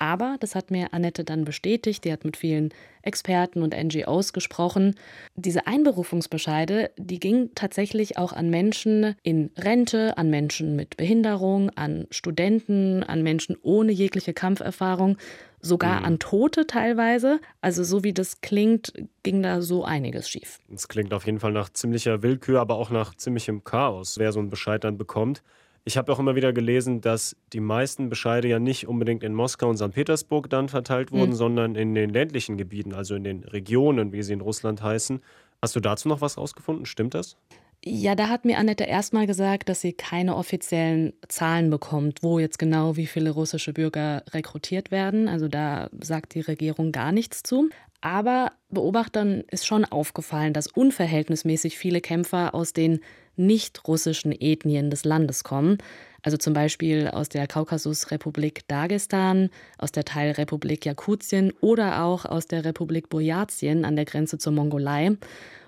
Aber, 0.00 0.36
das 0.40 0.54
hat 0.54 0.70
mir 0.70 0.94
Annette 0.94 1.24
dann 1.24 1.44
bestätigt, 1.44 2.04
die 2.04 2.12
hat 2.12 2.24
mit 2.24 2.38
vielen 2.38 2.72
Experten 3.02 3.62
und 3.62 3.74
NGOs 3.76 4.32
gesprochen, 4.32 4.94
diese 5.36 5.66
Einberufungsbescheide, 5.66 6.90
die 6.96 7.20
gingen 7.20 7.54
tatsächlich 7.54 8.16
auch 8.16 8.32
an 8.32 8.48
Menschen 8.48 9.14
in 9.22 9.50
Rente, 9.58 10.16
an 10.16 10.30
Menschen 10.30 10.74
mit 10.74 10.96
Behinderung, 10.96 11.68
an 11.76 12.06
Studenten, 12.10 13.02
an 13.02 13.22
Menschen 13.22 13.56
ohne 13.60 13.92
jegliche 13.92 14.32
Kampferfahrung, 14.32 15.18
sogar 15.60 16.00
mhm. 16.00 16.06
an 16.06 16.18
Tote 16.18 16.66
teilweise. 16.66 17.38
Also 17.60 17.84
so 17.84 18.02
wie 18.02 18.14
das 18.14 18.40
klingt, 18.40 18.94
ging 19.22 19.42
da 19.42 19.60
so 19.60 19.84
einiges 19.84 20.30
schief. 20.30 20.60
Es 20.74 20.88
klingt 20.88 21.12
auf 21.12 21.26
jeden 21.26 21.40
Fall 21.40 21.52
nach 21.52 21.68
ziemlicher 21.68 22.22
Willkür, 22.22 22.60
aber 22.60 22.76
auch 22.76 22.88
nach 22.88 23.14
ziemlichem 23.14 23.64
Chaos, 23.64 24.18
wer 24.18 24.32
so 24.32 24.40
einen 24.40 24.48
Bescheid 24.48 24.82
dann 24.82 24.96
bekommt. 24.96 25.42
Ich 25.84 25.96
habe 25.96 26.12
auch 26.12 26.18
immer 26.18 26.36
wieder 26.36 26.52
gelesen, 26.52 27.00
dass 27.00 27.36
die 27.52 27.60
meisten 27.60 28.10
Bescheide 28.10 28.48
ja 28.48 28.58
nicht 28.58 28.86
unbedingt 28.86 29.24
in 29.24 29.34
Moskau 29.34 29.68
und 29.68 29.78
St. 29.78 29.92
Petersburg 29.92 30.50
dann 30.50 30.68
verteilt 30.68 31.10
wurden, 31.10 31.30
mhm. 31.30 31.36
sondern 31.36 31.74
in 31.74 31.94
den 31.94 32.10
ländlichen 32.10 32.58
Gebieten, 32.58 32.92
also 32.92 33.14
in 33.14 33.24
den 33.24 33.44
Regionen, 33.44 34.12
wie 34.12 34.22
sie 34.22 34.34
in 34.34 34.40
Russland 34.40 34.82
heißen. 34.82 35.20
Hast 35.62 35.76
du 35.76 35.80
dazu 35.80 36.08
noch 36.08 36.20
was 36.20 36.36
rausgefunden? 36.36 36.86
Stimmt 36.86 37.14
das? 37.14 37.36
Ja, 37.82 38.14
da 38.14 38.28
hat 38.28 38.44
mir 38.44 38.58
Annette 38.58 38.84
erstmal 38.84 39.26
gesagt, 39.26 39.70
dass 39.70 39.80
sie 39.80 39.94
keine 39.94 40.36
offiziellen 40.36 41.14
Zahlen 41.28 41.70
bekommt, 41.70 42.22
wo 42.22 42.38
jetzt 42.38 42.58
genau 42.58 42.96
wie 42.96 43.06
viele 43.06 43.30
russische 43.30 43.72
Bürger 43.72 44.22
rekrutiert 44.32 44.90
werden. 44.90 45.28
Also 45.28 45.48
da 45.48 45.88
sagt 46.02 46.34
die 46.34 46.42
Regierung 46.42 46.92
gar 46.92 47.10
nichts 47.10 47.42
zu. 47.42 47.70
Aber 48.02 48.52
Beobachtern 48.68 49.44
ist 49.50 49.66
schon 49.66 49.86
aufgefallen, 49.86 50.52
dass 50.52 50.66
unverhältnismäßig 50.66 51.78
viele 51.78 52.02
Kämpfer 52.02 52.54
aus 52.54 52.74
den 52.74 53.00
nicht 53.40 53.88
russischen 53.88 54.32
Ethnien 54.32 54.90
des 54.90 55.04
Landes 55.04 55.42
kommen. 55.42 55.78
Also 56.22 56.36
zum 56.36 56.52
Beispiel 56.52 57.08
aus 57.08 57.28
der 57.28 57.46
Kaukasusrepublik 57.46 58.68
Dagestan, 58.68 59.50
aus 59.78 59.90
der 59.90 60.04
Teilrepublik 60.04 60.84
Jakutien 60.84 61.52
oder 61.60 62.04
auch 62.04 62.24
aus 62.26 62.46
der 62.46 62.64
Republik 62.64 63.08
Burjatien 63.08 63.84
an 63.84 63.96
der 63.96 64.04
Grenze 64.04 64.38
zur 64.38 64.52
Mongolei. 64.52 65.16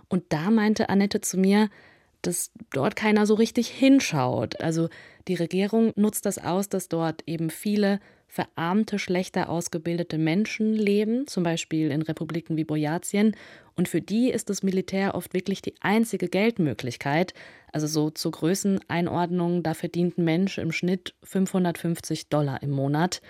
Und 0.08 0.24
da 0.28 0.50
meinte 0.50 0.90
Annette 0.90 1.22
zu 1.22 1.38
mir, 1.38 1.70
dass 2.20 2.52
dort 2.70 2.96
keiner 2.96 3.26
so 3.26 3.35
richtig 3.35 3.68
hinschaut. 3.68 4.61
Also 4.61 4.88
die 5.28 5.35
Regierung 5.35 5.92
nutzt 5.96 6.26
das 6.26 6.38
aus, 6.38 6.68
dass 6.68 6.88
dort 6.88 7.22
eben 7.26 7.50
viele 7.50 8.00
verarmte, 8.32 8.98
schlechter 8.98 9.50
ausgebildete 9.50 10.16
Menschen 10.16 10.72
leben, 10.72 11.26
zum 11.26 11.42
Beispiel 11.42 11.90
in 11.90 12.00
Republiken 12.00 12.56
wie 12.56 12.64
Boyatien. 12.64 13.37
Und 13.76 13.88
für 13.88 14.00
die 14.00 14.30
ist 14.30 14.48
das 14.48 14.62
Militär 14.62 15.14
oft 15.14 15.35
wirklich 15.35 15.61
die 15.61 15.74
einzige 15.80 16.28
Geldmöglichkeit. 16.28 17.35
Also 17.72 17.87
so 17.87 18.08
zur 18.08 18.32
Größeneinordnung, 18.32 19.62
da 19.62 19.74
verdient 19.74 20.16
ein 20.16 20.24
Mensch 20.24 20.56
im 20.56 20.72
Schnitt 20.72 21.14
550 21.24 22.30
Dollar 22.30 22.62
im 22.62 22.70
Monat. 22.70 23.20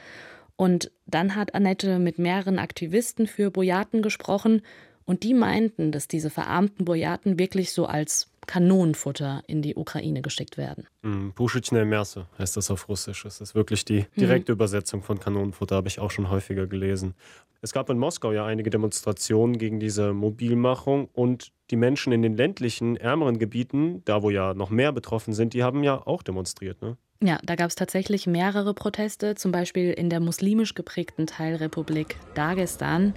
Und 0.54 0.92
dann 1.06 1.34
hat 1.34 1.54
Annette 1.54 1.98
mit 1.98 2.20
mehreren 2.20 2.60
Aktivisten 2.60 3.26
für 3.26 3.50
Boyaten 3.50 4.02
gesprochen 4.02 4.62
und 5.04 5.22
die 5.22 5.34
meinten, 5.34 5.92
dass 5.92 6.08
diese 6.08 6.30
verarmten 6.30 6.84
Boyaten 6.84 7.38
wirklich 7.38 7.72
so 7.72 7.86
als 7.86 8.28
Kanonenfutter 8.46 9.42
in 9.46 9.62
die 9.62 9.76
Ukraine 9.76 10.20
geschickt 10.20 10.56
werden. 10.56 10.86
Puschitschne 11.34 11.84
Merse 11.84 12.26
heißt 12.38 12.56
das 12.56 12.70
auf 12.70 12.88
Russisch. 12.88 13.22
Das 13.22 13.40
ist 13.40 13.54
wirklich 13.54 13.84
die 13.84 14.06
direkte 14.16 14.52
mhm. 14.52 14.56
Übersetzung 14.56 15.02
von 15.02 15.20
Kanonenfutter, 15.20 15.76
habe 15.76 15.88
ich 15.88 16.00
auch 16.00 16.10
schon 16.10 16.28
häufiger 16.28 16.66
gelesen. 16.66 17.14
Es 17.60 17.72
gab 17.72 17.88
in 17.90 17.98
Moskau 17.98 18.32
ja 18.32 18.44
einige 18.44 18.70
Demonstrationen 18.70 19.56
gegen 19.56 19.78
diese 19.78 20.12
Mobilmachung 20.12 21.08
und 21.12 21.52
die 21.70 21.76
Menschen 21.76 22.12
in 22.12 22.20
den 22.20 22.36
ländlichen, 22.36 22.96
ärmeren 22.96 23.38
Gebieten, 23.38 24.02
da 24.04 24.22
wo 24.22 24.30
ja 24.30 24.52
noch 24.52 24.70
mehr 24.70 24.90
betroffen 24.90 25.32
sind, 25.32 25.54
die 25.54 25.62
haben 25.62 25.84
ja 25.84 26.04
auch 26.04 26.22
demonstriert, 26.22 26.82
ne? 26.82 26.96
Ja, 27.24 27.38
da 27.44 27.54
gab 27.54 27.68
es 27.68 27.76
tatsächlich 27.76 28.26
mehrere 28.26 28.74
Proteste, 28.74 29.36
zum 29.36 29.52
Beispiel 29.52 29.92
in 29.92 30.10
der 30.10 30.18
muslimisch 30.18 30.74
geprägten 30.74 31.28
Teilrepublik 31.28 32.16
Dagestan. 32.34 33.14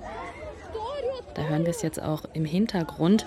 Da 1.35 1.43
hören 1.43 1.63
wir 1.63 1.71
es 1.71 1.81
jetzt 1.81 2.01
auch 2.01 2.23
im 2.33 2.45
Hintergrund. 2.45 3.25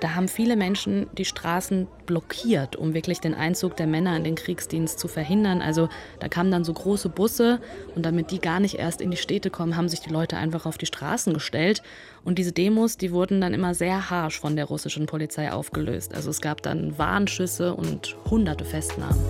Da 0.00 0.14
haben 0.14 0.28
viele 0.28 0.56
Menschen 0.56 1.06
die 1.16 1.24
Straßen 1.24 1.86
blockiert, 2.04 2.76
um 2.76 2.92
wirklich 2.92 3.20
den 3.20 3.34
Einzug 3.34 3.76
der 3.76 3.86
Männer 3.86 4.14
in 4.16 4.24
den 4.24 4.34
Kriegsdienst 4.34 4.98
zu 4.98 5.08
verhindern. 5.08 5.62
Also 5.62 5.88
da 6.20 6.28
kamen 6.28 6.50
dann 6.50 6.64
so 6.64 6.74
große 6.74 7.08
Busse 7.08 7.60
und 7.94 8.04
damit 8.04 8.30
die 8.30 8.38
gar 8.38 8.60
nicht 8.60 8.74
erst 8.74 9.00
in 9.00 9.10
die 9.10 9.16
Städte 9.16 9.48
kommen, 9.48 9.74
haben 9.76 9.88
sich 9.88 10.00
die 10.00 10.10
Leute 10.10 10.36
einfach 10.36 10.66
auf 10.66 10.76
die 10.76 10.86
Straßen 10.86 11.32
gestellt. 11.32 11.82
Und 12.24 12.38
diese 12.38 12.52
Demos, 12.52 12.98
die 12.98 13.10
wurden 13.10 13.40
dann 13.40 13.54
immer 13.54 13.74
sehr 13.74 14.10
harsch 14.10 14.38
von 14.38 14.54
der 14.54 14.66
russischen 14.66 15.06
Polizei 15.06 15.50
aufgelöst. 15.50 16.14
Also 16.14 16.28
es 16.28 16.42
gab 16.42 16.60
dann 16.60 16.98
Warnschüsse 16.98 17.72
und 17.72 18.16
hunderte 18.28 18.66
Festnahmen. 18.66 19.24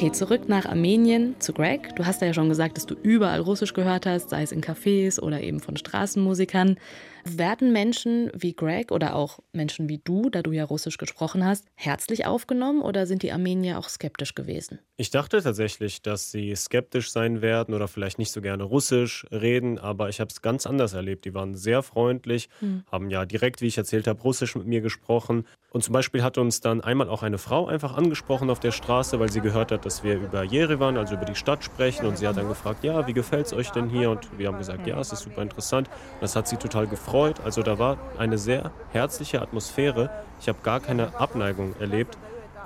Okay, 0.00 0.12
zurück 0.12 0.48
nach 0.48 0.64
Armenien 0.64 1.34
zu 1.40 1.52
Greg. 1.52 1.94
Du 1.94 2.06
hast 2.06 2.22
ja 2.22 2.32
schon 2.32 2.48
gesagt, 2.48 2.78
dass 2.78 2.86
du 2.86 2.94
überall 3.02 3.40
Russisch 3.40 3.74
gehört 3.74 4.06
hast, 4.06 4.30
sei 4.30 4.42
es 4.42 4.50
in 4.50 4.62
Cafés 4.62 5.20
oder 5.20 5.42
eben 5.42 5.60
von 5.60 5.76
Straßenmusikern. 5.76 6.78
Werden 7.24 7.72
Menschen 7.72 8.30
wie 8.34 8.54
Greg 8.54 8.92
oder 8.92 9.14
auch 9.14 9.40
Menschen 9.52 9.88
wie 9.88 9.98
du, 9.98 10.30
da 10.30 10.42
du 10.42 10.52
ja 10.52 10.64
Russisch 10.64 10.98
gesprochen 10.98 11.44
hast, 11.44 11.66
herzlich 11.74 12.26
aufgenommen 12.26 12.82
oder 12.82 13.06
sind 13.06 13.22
die 13.22 13.32
Armenier 13.32 13.78
auch 13.78 13.88
skeptisch 13.88 14.34
gewesen? 14.34 14.78
Ich 14.96 15.10
dachte 15.10 15.42
tatsächlich, 15.42 16.02
dass 16.02 16.30
sie 16.30 16.54
skeptisch 16.54 17.10
sein 17.10 17.42
werden 17.42 17.74
oder 17.74 17.88
vielleicht 17.88 18.18
nicht 18.18 18.32
so 18.32 18.40
gerne 18.40 18.64
Russisch 18.64 19.26
reden, 19.30 19.78
aber 19.78 20.08
ich 20.08 20.20
habe 20.20 20.28
es 20.30 20.42
ganz 20.42 20.66
anders 20.66 20.92
erlebt. 20.92 21.24
Die 21.24 21.34
waren 21.34 21.54
sehr 21.54 21.82
freundlich, 21.82 22.48
hm. 22.60 22.84
haben 22.90 23.10
ja 23.10 23.24
direkt, 23.24 23.62
wie 23.62 23.66
ich 23.66 23.78
erzählt 23.78 24.06
habe, 24.06 24.20
Russisch 24.22 24.54
mit 24.54 24.66
mir 24.66 24.80
gesprochen. 24.80 25.44
Und 25.70 25.84
zum 25.84 25.92
Beispiel 25.92 26.22
hat 26.22 26.36
uns 26.36 26.60
dann 26.60 26.80
einmal 26.80 27.08
auch 27.08 27.22
eine 27.22 27.38
Frau 27.38 27.66
einfach 27.66 27.96
angesprochen 27.96 28.50
auf 28.50 28.60
der 28.60 28.72
Straße, 28.72 29.20
weil 29.20 29.30
sie 29.30 29.40
gehört 29.40 29.72
hat, 29.72 29.86
dass 29.86 30.02
wir 30.02 30.16
über 30.16 30.42
Jerewan, 30.42 30.96
also 30.96 31.14
über 31.14 31.24
die 31.24 31.36
Stadt 31.36 31.64
sprechen. 31.64 32.06
Und 32.06 32.18
sie 32.18 32.26
hat 32.26 32.36
dann 32.36 32.48
gefragt, 32.48 32.84
ja, 32.84 33.06
wie 33.06 33.12
gefällt 33.12 33.46
es 33.46 33.52
euch 33.52 33.70
denn 33.70 33.88
hier? 33.88 34.10
Und 34.10 34.38
wir 34.38 34.48
haben 34.48 34.58
gesagt, 34.58 34.86
ja, 34.86 34.98
es 34.98 35.12
ist 35.12 35.20
super 35.20 35.42
interessant. 35.42 35.88
Das 36.20 36.34
hat 36.36 36.48
sie 36.48 36.56
total 36.56 36.86
gefreut 36.86 37.09
gefreut. 37.10 37.40
Also 37.40 37.62
da 37.62 37.78
war 37.78 37.98
eine 38.18 38.38
sehr 38.38 38.70
herzliche 38.92 39.42
Atmosphäre. 39.42 40.10
Ich 40.40 40.48
habe 40.48 40.58
gar 40.62 40.80
keine 40.80 41.18
Abneigung 41.18 41.74
erlebt. 41.80 42.16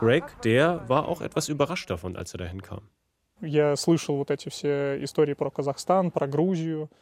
Greg, 0.00 0.24
der 0.42 0.86
war 0.88 1.08
auch 1.08 1.22
etwas 1.22 1.48
überrascht 1.48 1.88
davon, 1.88 2.16
als 2.16 2.34
er 2.34 2.38
dahin 2.38 2.60
kam. 2.60 2.82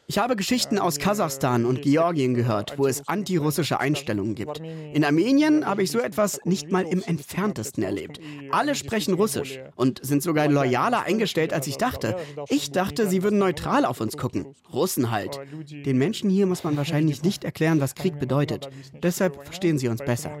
Ich 0.07 0.17
habe 0.17 0.35
Geschichten 0.35 0.77
aus 0.77 0.99
Kasachstan 0.99 1.65
und 1.65 1.81
Georgien 1.81 2.33
gehört, 2.33 2.77
wo 2.77 2.85
es 2.87 3.07
antirussische 3.07 3.79
Einstellungen 3.79 4.35
gibt. 4.35 4.59
In 4.93 5.05
Armenien 5.05 5.65
habe 5.65 5.83
ich 5.83 5.91
so 5.91 5.99
etwas 5.99 6.41
nicht 6.43 6.71
mal 6.71 6.85
im 6.85 7.01
entferntesten 7.03 7.83
erlebt. 7.83 8.19
Alle 8.51 8.75
sprechen 8.75 9.13
Russisch 9.13 9.59
und 9.75 10.05
sind 10.05 10.21
sogar 10.21 10.47
loyaler 10.47 11.03
eingestellt, 11.03 11.53
als 11.53 11.67
ich 11.67 11.77
dachte. 11.77 12.17
Ich 12.49 12.71
dachte, 12.71 13.07
sie 13.07 13.23
würden 13.23 13.39
neutral 13.39 13.85
auf 13.85 14.01
uns 14.01 14.17
gucken. 14.17 14.47
Russen 14.71 15.11
halt. 15.11 15.39
Den 15.85 15.97
Menschen 15.97 16.29
hier 16.29 16.45
muss 16.45 16.63
man 16.63 16.77
wahrscheinlich 16.83 17.23
nicht 17.23 17.43
erklären, 17.43 17.79
was 17.79 17.95
Krieg 17.95 18.19
bedeutet. 18.19 18.69
Deshalb 19.01 19.45
verstehen 19.45 19.77
sie 19.77 19.87
uns 19.87 20.01
besser. 20.03 20.37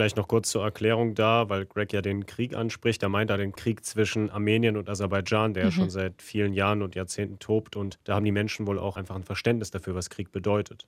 Vielleicht 0.00 0.16
noch 0.16 0.28
kurz 0.28 0.48
zur 0.48 0.64
Erklärung 0.64 1.14
da, 1.14 1.50
weil 1.50 1.66
Greg 1.66 1.92
ja 1.92 2.00
den 2.00 2.24
Krieg 2.24 2.56
anspricht. 2.56 3.02
Er 3.02 3.10
meint 3.10 3.28
da 3.28 3.36
den 3.36 3.52
Krieg 3.52 3.84
zwischen 3.84 4.30
Armenien 4.30 4.78
und 4.78 4.88
Aserbaidschan, 4.88 5.52
der 5.52 5.66
mhm. 5.66 5.72
schon 5.72 5.90
seit 5.90 6.22
vielen 6.22 6.54
Jahren 6.54 6.80
und 6.80 6.94
Jahrzehnten 6.94 7.38
tobt. 7.38 7.76
Und 7.76 7.98
da 8.04 8.14
haben 8.14 8.24
die 8.24 8.32
Menschen 8.32 8.66
wohl 8.66 8.78
auch 8.78 8.96
einfach 8.96 9.14
ein 9.14 9.24
Verständnis 9.24 9.70
dafür, 9.70 9.94
was 9.94 10.08
Krieg 10.08 10.32
bedeutet. 10.32 10.86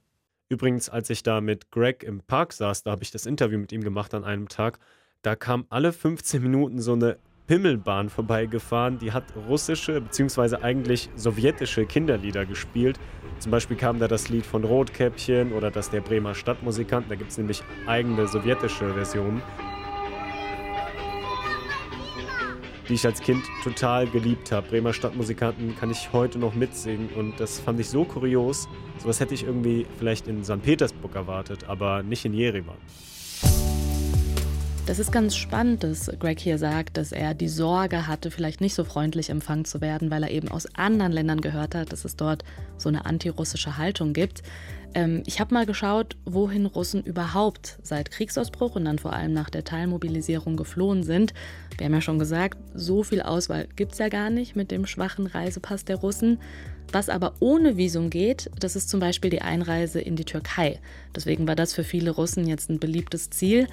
Übrigens, 0.48 0.88
als 0.88 1.10
ich 1.10 1.22
da 1.22 1.42
mit 1.42 1.70
Greg 1.70 2.02
im 2.04 2.22
Park 2.22 2.54
saß, 2.54 2.84
da 2.84 2.92
habe 2.92 3.02
ich 3.02 3.10
das 3.10 3.26
Interview 3.26 3.58
mit 3.58 3.70
ihm 3.72 3.82
gemacht 3.82 4.14
an 4.14 4.24
einem 4.24 4.48
Tag, 4.48 4.78
da 5.20 5.36
kam 5.36 5.66
alle 5.68 5.92
15 5.92 6.42
Minuten 6.42 6.80
so 6.80 6.94
eine 6.94 7.18
Pimmelbahn 7.52 8.08
vorbeigefahren, 8.08 8.98
die 8.98 9.12
hat 9.12 9.24
russische 9.46 10.00
bzw. 10.00 10.56
eigentlich 10.62 11.10
sowjetische 11.16 11.84
Kinderlieder 11.84 12.46
gespielt. 12.46 12.98
Zum 13.40 13.52
Beispiel 13.52 13.76
kam 13.76 13.98
da 13.98 14.08
das 14.08 14.30
Lied 14.30 14.46
von 14.46 14.64
Rotkäppchen 14.64 15.52
oder 15.52 15.70
das 15.70 15.90
der 15.90 16.00
Bremer 16.00 16.34
Stadtmusikanten. 16.34 17.10
Da 17.10 17.14
gibt 17.14 17.30
es 17.30 17.36
nämlich 17.36 17.62
eigene 17.86 18.26
sowjetische 18.26 18.94
Versionen. 18.94 19.42
die 22.88 22.94
ich 22.94 23.06
als 23.06 23.20
Kind 23.20 23.44
total 23.62 24.06
geliebt 24.06 24.50
habe. 24.50 24.68
Bremer 24.68 24.92
Stadtmusikanten 24.92 25.76
kann 25.76 25.90
ich 25.90 26.12
heute 26.12 26.38
noch 26.38 26.54
mitsingen 26.54 27.10
und 27.10 27.38
das 27.38 27.60
fand 27.60 27.78
ich 27.78 27.88
so 27.88 28.04
kurios. 28.04 28.66
Sowas 28.98 29.20
hätte 29.20 29.34
ich 29.34 29.44
irgendwie 29.44 29.86
vielleicht 29.98 30.26
in 30.26 30.42
St. 30.42 30.62
Petersburg 30.62 31.14
erwartet, 31.14 31.64
aber 31.68 32.02
nicht 32.02 32.24
in 32.24 32.34
Jerewan. 32.34 32.76
Das 34.84 34.98
ist 34.98 35.12
ganz 35.12 35.36
spannend, 35.36 35.84
dass 35.84 36.10
Greg 36.18 36.40
hier 36.40 36.58
sagt, 36.58 36.96
dass 36.96 37.12
er 37.12 37.34
die 37.34 37.48
Sorge 37.48 38.08
hatte, 38.08 38.32
vielleicht 38.32 38.60
nicht 38.60 38.74
so 38.74 38.82
freundlich 38.82 39.30
empfangen 39.30 39.64
zu 39.64 39.80
werden, 39.80 40.10
weil 40.10 40.24
er 40.24 40.30
eben 40.32 40.48
aus 40.48 40.66
anderen 40.74 41.12
Ländern 41.12 41.40
gehört 41.40 41.76
hat, 41.76 41.92
dass 41.92 42.04
es 42.04 42.16
dort 42.16 42.42
so 42.78 42.88
eine 42.88 43.06
antirussische 43.06 43.78
Haltung 43.78 44.12
gibt. 44.12 44.42
Ähm, 44.94 45.22
ich 45.24 45.38
habe 45.38 45.54
mal 45.54 45.66
geschaut, 45.66 46.16
wohin 46.24 46.66
Russen 46.66 47.04
überhaupt 47.04 47.78
seit 47.84 48.10
Kriegsausbruch 48.10 48.74
und 48.74 48.84
dann 48.84 48.98
vor 48.98 49.12
allem 49.12 49.32
nach 49.32 49.50
der 49.50 49.62
Teilmobilisierung 49.62 50.56
geflohen 50.56 51.04
sind. 51.04 51.32
Wir 51.78 51.86
haben 51.86 51.94
ja 51.94 52.00
schon 52.00 52.18
gesagt, 52.18 52.58
so 52.74 53.04
viel 53.04 53.22
Auswahl 53.22 53.68
gibt 53.76 53.92
es 53.92 53.98
ja 53.98 54.08
gar 54.08 54.30
nicht 54.30 54.56
mit 54.56 54.72
dem 54.72 54.86
schwachen 54.86 55.28
Reisepass 55.28 55.84
der 55.84 55.96
Russen. 55.96 56.40
Was 56.90 57.08
aber 57.08 57.34
ohne 57.40 57.76
Visum 57.78 58.10
geht, 58.10 58.50
das 58.58 58.76
ist 58.76 58.90
zum 58.90 59.00
Beispiel 59.00 59.30
die 59.30 59.40
Einreise 59.40 60.00
in 60.00 60.16
die 60.16 60.26
Türkei. 60.26 60.78
Deswegen 61.14 61.46
war 61.46 61.56
das 61.56 61.72
für 61.72 61.84
viele 61.84 62.10
Russen 62.10 62.46
jetzt 62.46 62.68
ein 62.68 62.80
beliebtes 62.80 63.30
Ziel. 63.30 63.68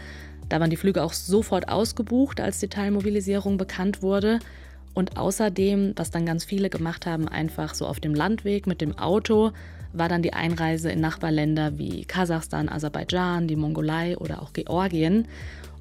Da 0.50 0.60
waren 0.60 0.70
die 0.70 0.78
Flüge 0.78 1.04
auch 1.04 1.14
sofort 1.14 1.70
ausgebucht, 1.70 2.42
als 2.42 2.60
die 2.60 2.68
Teilmobilisierung 2.68 3.58
bekannt 3.58 4.02
wurde. 4.02 4.40
Und 4.94 5.18
außerdem, 5.18 5.94
was 5.96 6.12
dann 6.12 6.26
ganz 6.26 6.44
viele 6.44 6.70
gemacht 6.70 7.06
haben, 7.06 7.28
einfach 7.28 7.76
so 7.76 7.86
auf 7.86 8.00
dem 8.00 8.16
Landweg 8.16 8.68
mit 8.68 8.82
dem 8.82 8.98
Auto, 8.98 9.52
war 9.94 10.10
dann 10.10 10.22
die 10.22 10.34
Einreise 10.34 10.92
in 10.92 11.00
Nachbarländer 11.00 11.78
wie 11.78 12.06
Kasachstan, 12.06 12.70
Aserbaidschan, 12.70 13.48
die 13.48 13.56
Mongolei 13.56 14.18
oder 14.18 14.42
auch 14.42 14.54
Georgien. 14.54 15.28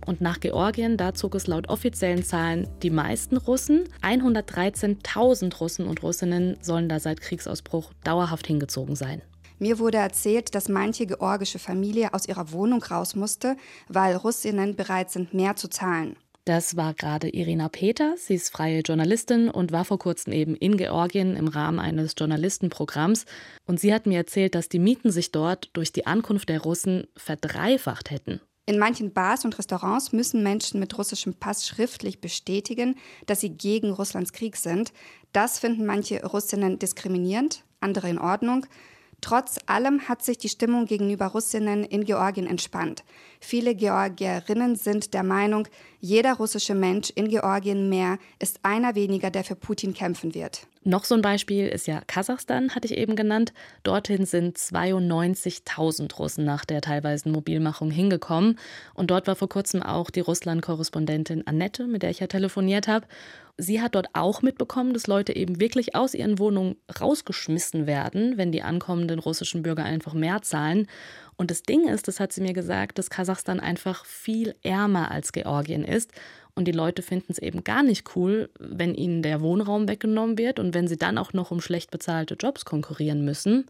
Und 0.06 0.20
nach 0.20 0.40
Georgien, 0.40 0.96
da 0.96 1.12
zog 1.12 1.34
es 1.34 1.46
laut 1.46 1.68
offiziellen 1.68 2.22
Zahlen 2.22 2.66
die 2.82 2.90
meisten 2.90 3.36
Russen. 3.36 3.84
113.000 4.02 5.58
Russen 5.58 5.86
und 5.86 6.02
Russinnen 6.02 6.56
sollen 6.62 6.88
da 6.88 6.98
seit 6.98 7.20
Kriegsausbruch 7.20 7.92
dauerhaft 8.04 8.46
hingezogen 8.46 8.96
sein. 8.96 9.20
Mir 9.58 9.78
wurde 9.78 9.98
erzählt, 9.98 10.54
dass 10.54 10.68
manche 10.68 11.06
georgische 11.06 11.58
Familie 11.58 12.14
aus 12.14 12.26
ihrer 12.26 12.52
Wohnung 12.52 12.82
raus 12.82 13.16
musste, 13.16 13.56
weil 13.88 14.16
Russinnen 14.16 14.76
bereit 14.76 15.10
sind, 15.10 15.34
mehr 15.34 15.56
zu 15.56 15.68
zahlen. 15.68 16.16
Das 16.48 16.76
war 16.76 16.94
gerade 16.94 17.28
Irina 17.28 17.68
Peters. 17.68 18.26
Sie 18.26 18.34
ist 18.34 18.50
freie 18.50 18.80
Journalistin 18.80 19.50
und 19.50 19.70
war 19.70 19.84
vor 19.84 19.98
kurzem 19.98 20.32
eben 20.32 20.56
in 20.56 20.78
Georgien 20.78 21.36
im 21.36 21.46
Rahmen 21.48 21.78
eines 21.78 22.14
Journalistenprogramms. 22.16 23.26
Und 23.66 23.78
sie 23.80 23.92
hat 23.92 24.06
mir 24.06 24.16
erzählt, 24.16 24.54
dass 24.54 24.70
die 24.70 24.78
Mieten 24.78 25.10
sich 25.10 25.30
dort 25.30 25.68
durch 25.74 25.92
die 25.92 26.06
Ankunft 26.06 26.48
der 26.48 26.62
Russen 26.62 27.06
verdreifacht 27.16 28.10
hätten. 28.10 28.40
In 28.64 28.78
manchen 28.78 29.12
Bars 29.12 29.44
und 29.44 29.58
Restaurants 29.58 30.12
müssen 30.12 30.42
Menschen 30.42 30.80
mit 30.80 30.96
russischem 30.96 31.34
Pass 31.34 31.66
schriftlich 31.66 32.22
bestätigen, 32.22 32.96
dass 33.26 33.40
sie 33.40 33.50
gegen 33.50 33.90
Russlands 33.90 34.32
Krieg 34.32 34.56
sind. 34.56 34.94
Das 35.34 35.58
finden 35.58 35.84
manche 35.84 36.24
Russinnen 36.24 36.78
diskriminierend, 36.78 37.64
andere 37.80 38.08
in 38.08 38.18
Ordnung. 38.18 38.64
Trotz 39.20 39.58
allem 39.66 40.08
hat 40.08 40.22
sich 40.22 40.38
die 40.38 40.48
Stimmung 40.48 40.86
gegenüber 40.86 41.26
Russinnen 41.26 41.82
in 41.82 42.04
Georgien 42.04 42.46
entspannt. 42.46 43.02
Viele 43.40 43.74
Georgierinnen 43.74 44.76
sind 44.76 45.12
der 45.12 45.24
Meinung, 45.24 45.66
jeder 46.00 46.34
russische 46.34 46.74
Mensch 46.74 47.10
in 47.10 47.28
Georgien 47.28 47.88
mehr 47.88 48.18
ist 48.38 48.60
einer 48.62 48.94
weniger, 48.94 49.30
der 49.30 49.42
für 49.42 49.56
Putin 49.56 49.92
kämpfen 49.92 50.34
wird. 50.34 50.68
Noch 50.84 51.04
so 51.04 51.16
ein 51.16 51.22
Beispiel 51.22 51.66
ist 51.66 51.86
ja 51.88 52.00
Kasachstan, 52.06 52.74
hatte 52.74 52.86
ich 52.86 52.96
eben 52.96 53.16
genannt. 53.16 53.52
Dorthin 53.82 54.24
sind 54.24 54.56
92.000 54.56 56.14
Russen 56.16 56.44
nach 56.44 56.64
der 56.64 56.80
teilweisen 56.80 57.32
Mobilmachung 57.32 57.90
hingekommen. 57.90 58.58
Und 58.94 59.10
dort 59.10 59.26
war 59.26 59.36
vor 59.36 59.48
kurzem 59.48 59.82
auch 59.82 60.10
die 60.10 60.20
Russland-Korrespondentin 60.20 61.46
Annette, 61.46 61.86
mit 61.86 62.02
der 62.02 62.10
ich 62.10 62.20
ja 62.20 62.28
telefoniert 62.28 62.88
habe. 62.88 63.06
Sie 63.60 63.82
hat 63.82 63.96
dort 63.96 64.06
auch 64.12 64.40
mitbekommen, 64.40 64.94
dass 64.94 65.08
Leute 65.08 65.34
eben 65.34 65.60
wirklich 65.60 65.96
aus 65.96 66.14
ihren 66.14 66.38
Wohnungen 66.38 66.76
rausgeschmissen 67.00 67.88
werden, 67.88 68.36
wenn 68.36 68.52
die 68.52 68.62
ankommenden 68.62 69.18
russischen 69.18 69.64
Bürger 69.64 69.84
einfach 69.84 70.14
mehr 70.14 70.42
zahlen. 70.42 70.86
Und 71.36 71.50
das 71.50 71.64
Ding 71.64 71.88
ist, 71.88 72.06
das 72.06 72.20
hat 72.20 72.32
sie 72.32 72.40
mir 72.40 72.52
gesagt, 72.52 72.98
dass 72.98 73.10
Kasachstan 73.10 73.58
einfach 73.58 74.04
viel 74.04 74.54
ärmer 74.62 75.10
als 75.10 75.32
Georgien 75.32 75.82
ist. 75.82 76.12
Und 76.54 76.66
die 76.66 76.72
Leute 76.72 77.02
finden 77.02 77.32
es 77.32 77.38
eben 77.38 77.64
gar 77.64 77.82
nicht 77.82 78.14
cool, 78.14 78.48
wenn 78.60 78.94
ihnen 78.94 79.22
der 79.22 79.40
Wohnraum 79.40 79.88
weggenommen 79.88 80.38
wird 80.38 80.60
und 80.60 80.72
wenn 80.72 80.86
sie 80.86 80.96
dann 80.96 81.18
auch 81.18 81.32
noch 81.32 81.50
um 81.50 81.60
schlecht 81.60 81.90
bezahlte 81.90 82.34
Jobs 82.34 82.64
konkurrieren 82.64 83.24
müssen. 83.24 83.66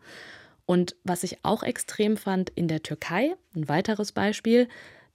Und 0.66 0.96
was 1.02 1.22
ich 1.22 1.38
auch 1.44 1.62
extrem 1.62 2.18
fand 2.18 2.50
in 2.50 2.68
der 2.68 2.82
Türkei, 2.82 3.34
ein 3.56 3.70
weiteres 3.70 4.12
Beispiel, 4.12 4.68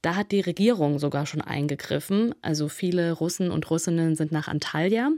da 0.04 0.16
hat 0.16 0.32
die 0.32 0.42
Regierung 0.42 1.00
sogar 1.00 1.26
schon 1.26 1.42
eingegriffen. 1.42 2.36
Also 2.42 2.68
viele 2.68 3.14
Russen 3.14 3.50
und 3.50 3.70
Russinnen 3.72 4.16
sind 4.16 4.32
nach 4.32 4.50
Antalya 4.50 5.10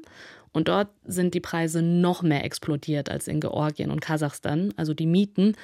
und 0.53 0.67
dort 0.67 0.89
sind 1.03 1.33
die 1.33 1.39
Preise 1.39 1.81
noch 1.81 2.21
mehr 2.21 2.45
explodiert 2.45 3.09
als 3.09 3.27
in 3.27 3.41
Georgien 3.41 3.91
und 3.91 3.99
Kasachstan. 3.99 4.73
Also 4.77 4.93
die 4.93 5.07
Mieten. 5.07 5.55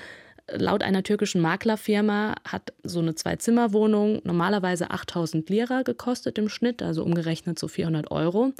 Laut 0.51 0.81
einer 0.81 1.03
türkischen 1.03 1.39
Maklerfirma 1.39 2.35
hat 2.45 2.73
so 2.83 2.99
eine 2.99 3.13
Zwei-Zimmer-Wohnung 3.13 4.21
normalerweise 4.25 4.89
8000 4.89 5.49
Lira 5.49 5.83
gekostet 5.83 6.39
im 6.39 6.49
Schnitt, 6.49 6.81
also 6.81 7.03
umgerechnet 7.03 7.59
so 7.59 7.67
400 7.67 8.09
Euro. 8.09 8.51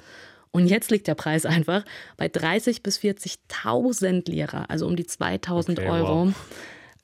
Und 0.52 0.68
jetzt 0.68 0.92
liegt 0.92 1.08
der 1.08 1.16
Preis 1.16 1.46
einfach 1.46 1.84
bei 2.18 2.28
30.000 2.28 2.84
bis 2.84 3.00
40.000 3.00 4.30
Lira, 4.30 4.66
also 4.66 4.86
um 4.86 4.96
die 4.96 5.08
2000 5.08 5.80
okay, 5.80 5.90
Euro. 5.90 6.28
Wow. 6.28 6.34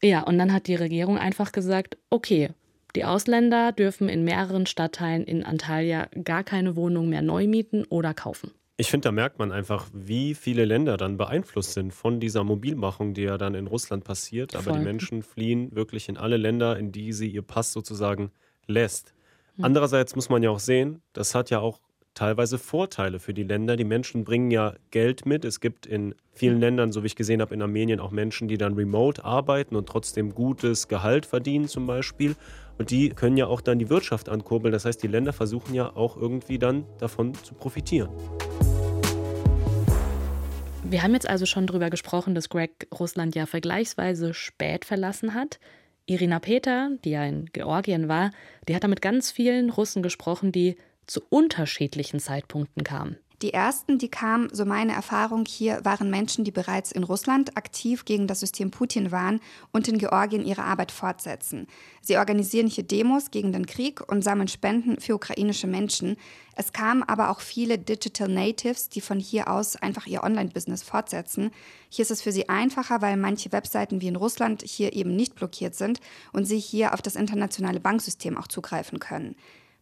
Ja, 0.03 0.21
und 0.21 0.37
dann 0.37 0.53
hat 0.53 0.67
die 0.67 0.75
Regierung 0.75 1.17
einfach 1.17 1.51
gesagt, 1.51 1.97
okay, 2.11 2.51
die 2.97 3.05
Ausländer 3.05 3.73
dürfen 3.73 4.09
in 4.09 4.23
mehreren 4.23 4.65
Stadtteilen 4.65 5.23
in 5.23 5.43
Antalya 5.43 6.07
gar 6.23 6.43
keine 6.43 6.75
Wohnung 6.75 7.09
mehr 7.09 7.21
neu 7.21 7.45
mieten 7.45 7.85
oder 7.89 8.15
kaufen. 8.15 8.49
Ich 8.75 8.89
finde, 8.89 9.09
da 9.09 9.11
merkt 9.11 9.37
man 9.37 9.51
einfach, 9.51 9.87
wie 9.93 10.33
viele 10.33 10.65
Länder 10.65 10.97
dann 10.97 11.15
beeinflusst 11.15 11.73
sind 11.73 11.93
von 11.93 12.19
dieser 12.19 12.43
Mobilmachung, 12.43 13.13
die 13.13 13.21
ja 13.21 13.37
dann 13.37 13.53
in 13.53 13.67
Russland 13.67 14.03
passiert. 14.03 14.55
Aber 14.55 14.63
Voll. 14.63 14.79
die 14.79 14.83
Menschen 14.83 15.21
fliehen 15.21 15.75
wirklich 15.75 16.09
in 16.09 16.17
alle 16.17 16.37
Länder, 16.37 16.79
in 16.79 16.91
die 16.91 17.13
sie 17.13 17.27
ihr 17.27 17.43
Pass 17.43 17.71
sozusagen 17.71 18.31
lässt. 18.65 19.13
Andererseits 19.61 20.15
muss 20.15 20.29
man 20.29 20.41
ja 20.41 20.49
auch 20.49 20.59
sehen, 20.59 21.03
das 21.13 21.35
hat 21.35 21.51
ja 21.51 21.59
auch 21.59 21.79
teilweise 22.17 22.57
Vorteile 22.57 23.19
für 23.19 23.33
die 23.33 23.43
Länder. 23.43 23.77
Die 23.77 23.83
Menschen 23.83 24.23
bringen 24.23 24.49
ja 24.49 24.73
Geld 24.89 25.27
mit. 25.27 25.45
Es 25.45 25.59
gibt 25.59 25.85
in 25.85 26.15
vielen 26.33 26.59
Ländern, 26.59 26.91
so 26.91 27.03
wie 27.03 27.07
ich 27.07 27.15
gesehen 27.15 27.41
habe, 27.41 27.53
in 27.53 27.61
Armenien 27.61 27.99
auch 27.99 28.09
Menschen, 28.09 28.47
die 28.47 28.57
dann 28.57 28.73
remote 28.73 29.23
arbeiten 29.23 29.75
und 29.75 29.87
trotzdem 29.87 30.33
gutes 30.33 30.87
Gehalt 30.87 31.27
verdienen 31.27 31.67
zum 31.67 31.85
Beispiel. 31.85 32.35
Und 32.79 32.89
die 32.89 33.09
können 33.09 33.37
ja 33.37 33.45
auch 33.45 33.61
dann 33.61 33.77
die 33.77 33.89
Wirtschaft 33.89 34.29
ankurbeln. 34.29 34.71
Das 34.71 34.85
heißt, 34.85 35.01
die 35.03 35.07
Länder 35.07 35.31
versuchen 35.31 35.75
ja 35.75 35.95
auch 35.95 36.17
irgendwie 36.17 36.57
dann 36.57 36.85
davon 36.97 37.35
zu 37.35 37.53
profitieren. 37.53 38.09
Wir 40.83 41.03
haben 41.03 41.13
jetzt 41.13 41.29
also 41.29 41.45
schon 41.45 41.67
darüber 41.67 41.91
gesprochen, 41.91 42.33
dass 42.33 42.49
Greg 42.49 42.87
Russland 42.97 43.35
ja 43.35 43.45
vergleichsweise 43.45 44.33
spät 44.33 44.85
verlassen 44.85 45.35
hat. 45.35 45.59
Irina 46.07 46.39
Peter, 46.39 46.89
die 47.03 47.11
ja 47.11 47.23
in 47.25 47.45
Georgien 47.53 48.07
war, 48.07 48.31
die 48.67 48.73
hat 48.73 48.83
da 48.83 48.87
mit 48.87 49.01
ganz 49.03 49.29
vielen 49.29 49.69
Russen 49.69 50.01
gesprochen, 50.01 50.51
die 50.51 50.77
zu 51.07 51.21
unterschiedlichen 51.29 52.19
Zeitpunkten 52.19 52.83
kam. 52.83 53.15
Die 53.43 53.53
ersten, 53.53 53.99
die 53.99 54.09
kamen, 54.09 54.49
so 54.51 54.65
meine 54.65 54.93
Erfahrung 54.93 55.45
hier, 55.45 55.85
waren 55.85 56.09
Menschen, 56.09 56.43
die 56.43 56.49
bereits 56.49 56.91
in 56.91 57.03
Russland 57.03 57.55
aktiv 57.55 58.03
gegen 58.03 58.25
das 58.25 58.39
System 58.39 58.71
Putin 58.71 59.11
waren 59.11 59.41
und 59.71 59.87
in 59.87 59.99
Georgien 59.99 60.43
ihre 60.43 60.63
Arbeit 60.63 60.91
fortsetzen. 60.91 61.67
Sie 62.01 62.17
organisieren 62.17 62.65
hier 62.65 62.83
Demos 62.83 63.29
gegen 63.29 63.51
den 63.51 63.67
Krieg 63.67 64.01
und 64.11 64.23
sammeln 64.23 64.47
Spenden 64.47 64.99
für 64.99 65.13
ukrainische 65.13 65.67
Menschen. 65.67 66.17
Es 66.55 66.73
kamen 66.73 67.03
aber 67.03 67.29
auch 67.29 67.41
viele 67.41 67.77
Digital 67.77 68.27
Natives, 68.27 68.89
die 68.89 69.01
von 69.01 69.19
hier 69.19 69.51
aus 69.51 69.75
einfach 69.75 70.07
ihr 70.07 70.23
Online-Business 70.23 70.81
fortsetzen. 70.81 71.51
Hier 71.89 72.01
ist 72.01 72.11
es 72.11 72.23
für 72.23 72.31
sie 72.31 72.49
einfacher, 72.49 73.03
weil 73.03 73.17
manche 73.17 73.51
Webseiten 73.51 74.01
wie 74.01 74.07
in 74.07 74.15
Russland 74.15 74.63
hier 74.63 74.93
eben 74.93 75.15
nicht 75.15 75.35
blockiert 75.35 75.75
sind 75.75 75.99
und 76.33 76.45
sie 76.45 76.57
hier 76.57 76.95
auf 76.95 77.03
das 77.03 77.15
internationale 77.15 77.79
Banksystem 77.79 78.35
auch 78.35 78.47
zugreifen 78.47 78.97
können. 78.97 79.35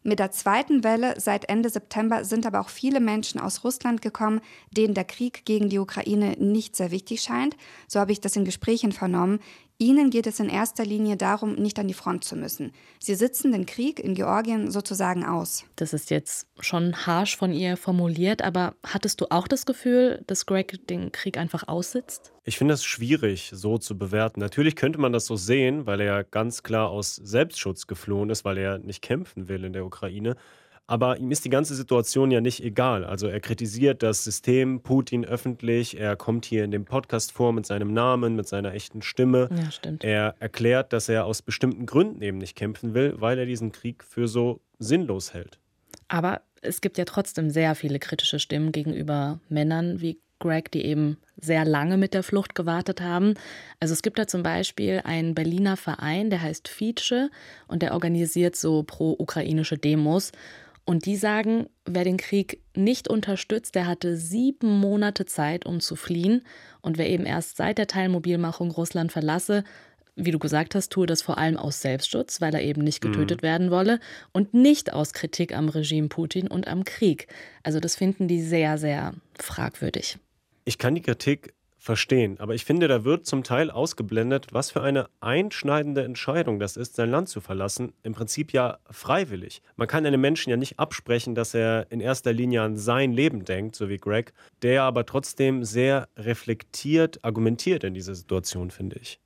Mit 0.08 0.20
der 0.20 0.30
zweiten 0.30 0.84
Welle 0.84 1.20
seit 1.20 1.50
Ende 1.50 1.68
September 1.68 2.26
sind 2.26 2.46
aber 2.46 2.60
auch 2.60 2.70
viele 2.70 3.00
Menschen 3.00 3.42
aus 3.42 3.64
Russland 3.64 4.04
gekommen, 4.04 4.40
denen 4.70 4.94
der 4.94 5.04
Krieg 5.04 5.46
gegen 5.46 5.68
die 5.68 5.80
Ukraine 5.80 6.34
nicht 6.38 6.76
sehr 6.76 6.92
wichtig 6.92 7.24
scheint. 7.24 7.58
So 7.88 8.00
habe 8.00 8.12
ich 8.12 8.22
das 8.22 8.36
in 8.36 8.46
Gesprächen 8.46 8.92
vernommen. 8.92 9.40
Ihnen 9.78 10.10
geht 10.10 10.26
es 10.26 10.40
in 10.40 10.48
erster 10.48 10.86
Linie 10.86 11.18
darum, 11.18 11.56
nicht 11.56 11.78
an 11.80 11.90
die 11.90 11.94
Front 11.94 12.24
zu 12.24 12.38
müssen. 12.38 12.72
Sie 12.98 13.14
sitzen 13.14 13.52
den 13.52 13.66
Krieg 13.66 14.00
in 14.00 14.16
Georgien 14.16 14.72
sozusagen 14.72 15.26
aus. 15.26 15.66
Das 15.76 15.92
ist 15.92 16.10
jetzt 16.12 16.48
schon 16.62 17.06
harsch 17.06 17.36
von 17.36 17.52
ihr 17.52 17.76
formuliert, 17.76 18.42
aber 18.42 18.76
hattest 18.86 19.20
du 19.20 19.26
auch 19.32 19.50
das 19.50 19.66
Gefühl, 19.66 20.24
dass 20.28 20.46
Greg 20.46 20.88
den 20.88 21.12
Krieg 21.12 21.38
einfach 21.38 21.68
aussitzt? 21.68 22.32
Ich 22.46 22.58
finde 22.58 22.74
das 22.74 22.86
schwierig 22.86 23.52
so 23.54 23.78
zu 23.78 23.98
bewerten. 23.98 24.40
Natürlich 24.40 24.78
könnte 24.78 25.00
man 25.00 25.12
das 25.12 25.26
so 25.26 25.36
sehen, 25.36 25.86
weil 25.86 26.00
er 26.00 26.24
ganz 26.24 26.64
klar 26.64 26.90
aus 26.90 27.16
Selbstschutz 27.16 27.86
geflohen 27.86 28.30
ist, 28.30 28.46
weil 28.46 28.58
er 28.58 28.78
nicht 28.78 29.02
kämpfen 29.02 29.50
will 29.50 29.66
in 29.66 29.74
der 29.74 29.86
Ukraine. 29.86 30.38
Aber 30.88 31.18
ihm 31.18 31.32
ist 31.32 31.44
die 31.46 31.50
ganze 31.50 31.74
Situation 31.74 32.30
ja 32.30 32.42
nicht 32.42 32.64
egal. 32.64 33.06
Also 33.06 33.28
er 33.28 33.40
kritisiert 33.40 34.04
das 34.04 34.24
System 34.24 34.82
Putin 34.82 35.26
öffentlich. 35.26 36.00
Er 36.00 36.16
kommt 36.16 36.46
hier 36.46 36.64
in 36.64 36.72
dem 36.72 36.86
Podcast 36.86 37.32
vor 37.32 37.54
mit 37.54 37.66
seinem 37.66 37.92
Namen, 37.92 38.36
mit 38.36 38.48
seiner 38.48 38.74
echten 38.74 39.02
Stimme. 39.02 39.50
Ja, 39.56 39.72
stimmt. 39.72 40.04
Er 40.04 40.36
erklärt, 40.40 40.94
dass 40.94 41.10
er 41.10 41.26
aus 41.26 41.42
bestimmten 41.42 41.88
Gründen 41.88 42.22
eben 42.22 42.38
nicht 42.38 42.56
kämpfen 42.56 42.94
will, 42.94 43.16
weil 43.18 43.40
er 43.40 43.48
diesen 43.48 43.72
Krieg 43.72 44.04
für 44.04 44.28
so 44.28 44.62
sinnlos 44.78 45.34
hält. 45.34 45.60
Aber 46.08 46.42
es 46.62 46.82
gibt 46.82 47.00
ja 47.00 47.06
trotzdem 47.06 47.50
sehr 47.50 47.74
viele 47.74 47.98
kritische 47.98 48.38
Stimmen 48.38 48.72
gegenüber 48.72 49.40
Männern 49.50 50.02
wie 50.02 50.20
Greg, 50.40 50.72
die 50.72 50.86
eben 50.86 51.18
sehr 51.38 51.66
lange 51.66 51.98
mit 51.98 52.14
der 52.14 52.24
Flucht 52.24 52.56
gewartet 52.56 53.02
haben. 53.02 53.34
Also 53.80 53.94
es 53.94 54.02
gibt 54.02 54.20
da 54.20 54.28
zum 54.28 54.44
Beispiel 54.44 55.02
einen 55.04 55.34
Berliner 55.34 55.78
Verein, 55.78 56.30
der 56.30 56.42
heißt 56.42 56.68
Fietsche 56.68 57.30
und 57.68 57.82
der 57.82 57.94
organisiert 57.94 58.56
so 58.56 58.84
pro-ukrainische 58.84 59.78
Demos. 59.78 60.32
Und 60.86 61.08
die 61.08 61.16
sagen, 61.16 61.68
wer 61.86 62.04
den 62.04 62.18
Krieg 62.18 62.62
nicht 62.76 63.08
unterstützt, 63.08 63.74
der 63.74 63.88
hatte 63.88 64.16
sieben 64.18 64.80
Monate 64.80 65.26
Zeit, 65.26 65.66
um 65.66 65.80
zu 65.80 65.96
fliehen. 65.96 66.44
Und 66.82 67.00
wer 67.00 67.10
eben 67.10 67.26
erst 67.26 67.58
seit 67.58 67.80
der 67.80 67.88
Teilmobilmachung 67.88 68.70
Russland 68.70 69.12
verlasse, 69.12 69.64
wie 70.16 70.32
du 70.32 70.40
gesagt 70.40 70.76
hast, 70.76 70.92
tue 70.92 71.08
das 71.08 71.22
vor 71.22 71.38
allem 71.38 71.58
aus 71.58 71.82
Selbstschutz, 71.82 72.40
weil 72.40 72.54
er 72.54 72.62
eben 72.62 72.84
nicht 72.84 73.02
getötet 73.02 73.42
mhm. 73.42 73.48
werden 73.48 73.72
wolle 73.72 74.00
und 74.32 74.54
nicht 74.54 74.94
aus 74.94 75.12
Kritik 75.12 75.56
am 75.56 75.70
Regime 75.70 76.08
Putin 76.08 76.48
und 76.48 76.68
am 76.68 76.84
Krieg. 76.86 77.28
Also 77.64 77.80
das 77.80 77.96
finden 77.96 78.28
die 78.28 78.42
sehr, 78.42 78.78
sehr 78.78 79.14
fragwürdig. 79.38 80.18
Ich 80.64 80.78
kann 80.78 80.96
die 80.96 81.02
Kritik 81.02 81.54
verstehen. 81.86 82.40
Aber 82.40 82.56
ich 82.56 82.66
finde, 82.66 82.88
da 82.88 83.04
wird 83.04 83.28
zum 83.28 83.44
Teil 83.44 83.70
ausgeblendet, 83.70 84.48
was 84.52 84.72
für 84.72 84.82
eine 84.82 85.06
einschneidende 85.22 86.04
Entscheidung 86.04 86.60
das 86.60 86.78
ist, 86.78 86.96
sein 86.96 87.12
Land 87.12 87.30
zu 87.30 87.42
verlassen. 87.42 87.94
Im 88.02 88.14
Prinzip 88.14 88.54
ja 88.54 88.80
freiwillig. 88.90 89.62
Man 89.76 89.88
kann 89.88 90.04
einem 90.04 90.20
Menschen 90.20 90.50
ja 90.50 90.58
nicht 90.58 90.80
absprechen, 90.80 91.36
dass 91.36 91.54
er 91.54 91.86
in 91.92 92.00
erster 92.02 92.34
Linie 92.34 92.64
an 92.64 92.76
sein 92.76 93.12
Leben 93.12 93.46
denkt, 93.46 93.76
so 93.76 93.88
wie 93.88 94.00
Greg, 94.00 94.34
der 94.64 94.82
aber 94.82 95.06
trotzdem 95.06 95.64
sehr 95.64 96.10
reflektiert 96.18 97.24
argumentiert 97.24 97.84
in 97.84 97.94
dieser 97.94 98.16
Situation, 98.16 98.72
finde 98.72 98.98
ich. 99.00 99.20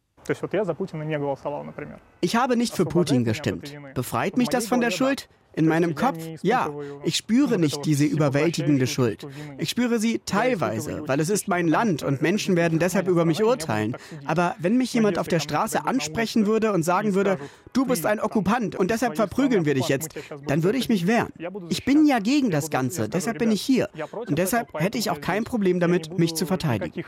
Ich 2.20 2.36
habe 2.36 2.58
nicht 2.58 2.76
für 2.76 2.86
Putin 2.86 3.24
gestimmt. 3.24 3.74
Befreit 3.96 4.36
mich 4.36 4.50
das 4.50 4.68
von 4.68 4.82
der 4.82 4.92
Schuld? 4.92 5.30
In 5.60 5.68
meinem 5.68 5.94
Kopf, 5.94 6.18
ja. 6.42 6.70
Ich 7.04 7.18
spüre 7.18 7.60
nicht 7.60 7.86
diese 7.86 8.06
überwältigende 8.06 8.88
Schuld. 8.88 9.28
Ich 9.58 9.70
spüre 9.70 10.00
sie 10.00 10.22
teilweise, 10.26 11.04
weil 11.06 11.20
es 11.20 11.30
ist 11.30 11.50
mein 11.50 11.68
Land 11.68 12.02
und 12.02 12.22
Menschen 12.22 12.56
werden 12.56 12.80
deshalb 12.80 13.10
über 13.10 13.26
mich 13.26 13.44
urteilen. 13.44 13.98
Aber 14.26 14.56
wenn 14.60 14.78
mich 14.78 14.94
jemand 14.94 15.20
auf 15.20 15.28
der 15.28 15.42
Straße 15.42 15.86
ansprechen 15.86 16.48
würde 16.48 16.72
und 16.72 16.84
sagen 16.84 17.14
würde, 17.14 17.38
du 17.74 17.86
bist 17.86 18.06
ein 18.06 18.22
Okkupant 18.22 18.78
und 18.78 18.90
deshalb 18.90 19.18
verprügeln 19.18 19.66
wir 19.66 19.74
dich 19.74 19.90
jetzt, 19.90 20.16
dann 20.48 20.64
würde 20.64 20.78
ich 20.78 20.88
mich 20.88 21.08
wehren. 21.08 21.34
Ich 21.68 21.84
bin 21.84 22.06
ja 22.08 22.20
gegen 22.20 22.52
das 22.52 22.70
Ganze, 22.70 23.10
deshalb 23.10 23.38
bin 23.40 23.52
ich 23.52 23.62
hier. 23.62 23.90
Und 24.28 24.40
deshalb 24.40 24.74
hätte 24.80 24.98
ich 24.98 25.10
auch 25.10 25.20
kein 25.20 25.44
Problem 25.44 25.82
damit, 25.82 26.18
mich 26.18 26.36
zu 26.36 26.46
verteidigen. 26.46 27.04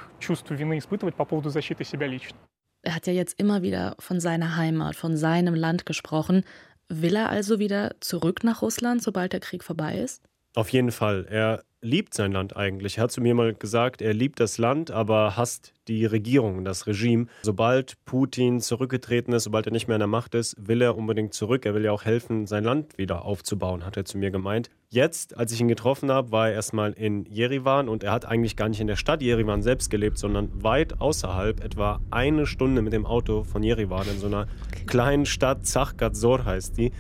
Er 2.84 2.96
hat 2.96 3.06
ja 3.06 3.14
jetzt 3.14 3.40
immer 3.40 3.62
wieder 3.62 3.96
von 4.00 4.20
seiner 4.20 4.58
Heimat, 4.58 4.96
von 4.96 5.16
seinem 5.16 5.54
Land 5.54 5.86
gesprochen. 5.86 6.44
Will 6.94 7.16
er 7.16 7.30
also 7.30 7.58
wieder 7.58 7.96
zurück 8.02 8.44
nach 8.44 8.62
Russland, 8.62 9.02
sobald 9.02 9.32
der 9.32 9.40
Krieg 9.40 9.64
vorbei 9.64 9.96
ist? 9.96 10.22
Auf 10.56 10.68
jeden 10.70 10.92
Fall. 10.92 11.26
Er 11.30 11.64
liebt 11.82 12.14
sein 12.14 12.32
Land 12.32 12.56
eigentlich. 12.56 12.98
Er 12.98 13.04
hat 13.04 13.12
zu 13.12 13.22
mir 13.22 13.34
mal 13.34 13.54
gesagt, 13.54 14.02
er 14.02 14.14
liebt 14.14 14.40
das 14.40 14.58
Land, 14.58 14.92
aber 14.92 15.36
hasst 15.36 15.74
die 15.88 16.06
Regierung, 16.06 16.64
das 16.64 16.86
Regime. 16.86 17.26
Sobald 17.42 17.98
Putin 18.06 18.60
zurückgetreten 18.60 19.34
ist, 19.34 19.46
sobald 19.46 19.66
er 19.66 19.72
nicht 19.72 19.88
mehr 19.88 19.96
an 19.96 20.02
der 20.02 20.08
Macht 20.08 20.36
ist, 20.36 20.56
will 20.60 20.82
er 20.82 20.96
unbedingt 20.96 21.34
zurück. 21.34 21.66
Er 21.66 21.74
will 21.74 21.84
ja 21.84 21.92
auch 21.92 22.06
helfen, 22.06 22.46
sein 22.46 22.64
Land 22.64 22.98
wieder 22.98 23.26
aufzubauen, 23.26 23.84
hat 23.84 23.98
er 23.98 24.06
zu 24.06 24.18
mir 24.20 24.30
gemeint. 24.30 24.70
Jetzt, 24.90 25.38
als 25.38 25.52
ich 25.52 25.60
ihn 25.60 25.68
getroffen 25.68 26.12
habe, 26.12 26.32
war 26.32 26.50
er 26.50 26.54
erstmal 26.54 26.92
in 26.94 27.26
Jerewan 27.26 27.90
und 27.90 28.04
er 28.04 28.12
hat 28.12 28.26
eigentlich 28.26 28.56
gar 28.56 28.70
nicht 28.70 28.82
in 28.82 28.88
der 28.88 28.96
Stadt 28.96 29.22
Jerewan 29.22 29.64
selbst 29.64 29.90
gelebt, 29.90 30.18
sondern 30.18 30.64
weit 30.64 31.02
außerhalb, 31.02 31.64
etwa 31.64 32.00
eine 32.12 32.46
Stunde 32.46 32.82
mit 32.82 32.94
dem 32.94 33.06
Auto 33.06 33.44
von 33.44 33.64
Jerewan 33.64 34.08
in 34.08 34.20
so 34.20 34.28
einer 34.28 34.48
kleinen 34.86 35.26
Stadt, 35.26 35.66
Zachgadzor 35.66 36.46
heißt 36.46 36.78
die. 36.78 36.92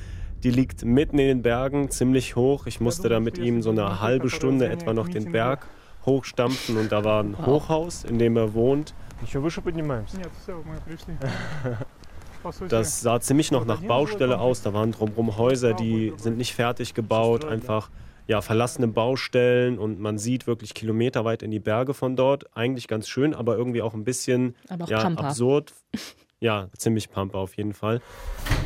Die 0.43 0.49
liegt 0.49 0.83
mitten 0.83 1.19
in 1.19 1.27
den 1.27 1.41
Bergen, 1.41 1.91
ziemlich 1.91 2.35
hoch. 2.35 2.65
Ich 2.65 2.81
musste 2.81 3.09
da 3.09 3.19
mit 3.19 3.37
ihm 3.37 3.61
so 3.61 3.69
eine 3.69 4.01
halbe 4.01 4.29
Stunde 4.29 4.69
etwa 4.69 4.93
noch 4.93 5.07
den 5.07 5.31
Berg 5.31 5.67
hochstampfen 6.05 6.77
und 6.77 6.91
da 6.91 7.03
war 7.03 7.23
ein 7.23 7.37
Hochhaus, 7.45 8.03
in 8.03 8.17
dem 8.17 8.35
er 8.35 8.53
wohnt. 8.55 8.95
Das 12.69 13.01
sah 13.01 13.19
ziemlich 13.19 13.51
noch 13.51 13.65
nach 13.65 13.81
Baustelle 13.81 14.39
aus. 14.39 14.63
Da 14.63 14.73
waren 14.73 14.91
drumherum 14.91 15.37
Häuser, 15.37 15.73
die 15.73 16.13
sind 16.17 16.37
nicht 16.37 16.55
fertig 16.55 16.95
gebaut, 16.95 17.45
einfach 17.45 17.91
ja, 18.27 18.41
verlassene 18.41 18.87
Baustellen 18.87 19.77
und 19.77 19.99
man 19.99 20.17
sieht 20.17 20.47
wirklich 20.47 20.73
kilometerweit 20.73 21.43
in 21.43 21.51
die 21.51 21.59
Berge 21.59 21.93
von 21.93 22.15
dort. 22.15 22.55
Eigentlich 22.55 22.87
ganz 22.87 23.07
schön, 23.07 23.35
aber 23.35 23.57
irgendwie 23.57 23.81
auch 23.81 23.93
ein 23.93 24.03
bisschen 24.03 24.55
auch 24.69 24.89
ja, 24.89 24.99
absurd. 24.99 25.73
Ja, 26.43 26.69
ziemlich 26.75 27.11
Pampa 27.11 27.37
auf 27.37 27.55
jeden 27.55 27.73
Fall. 27.73 28.01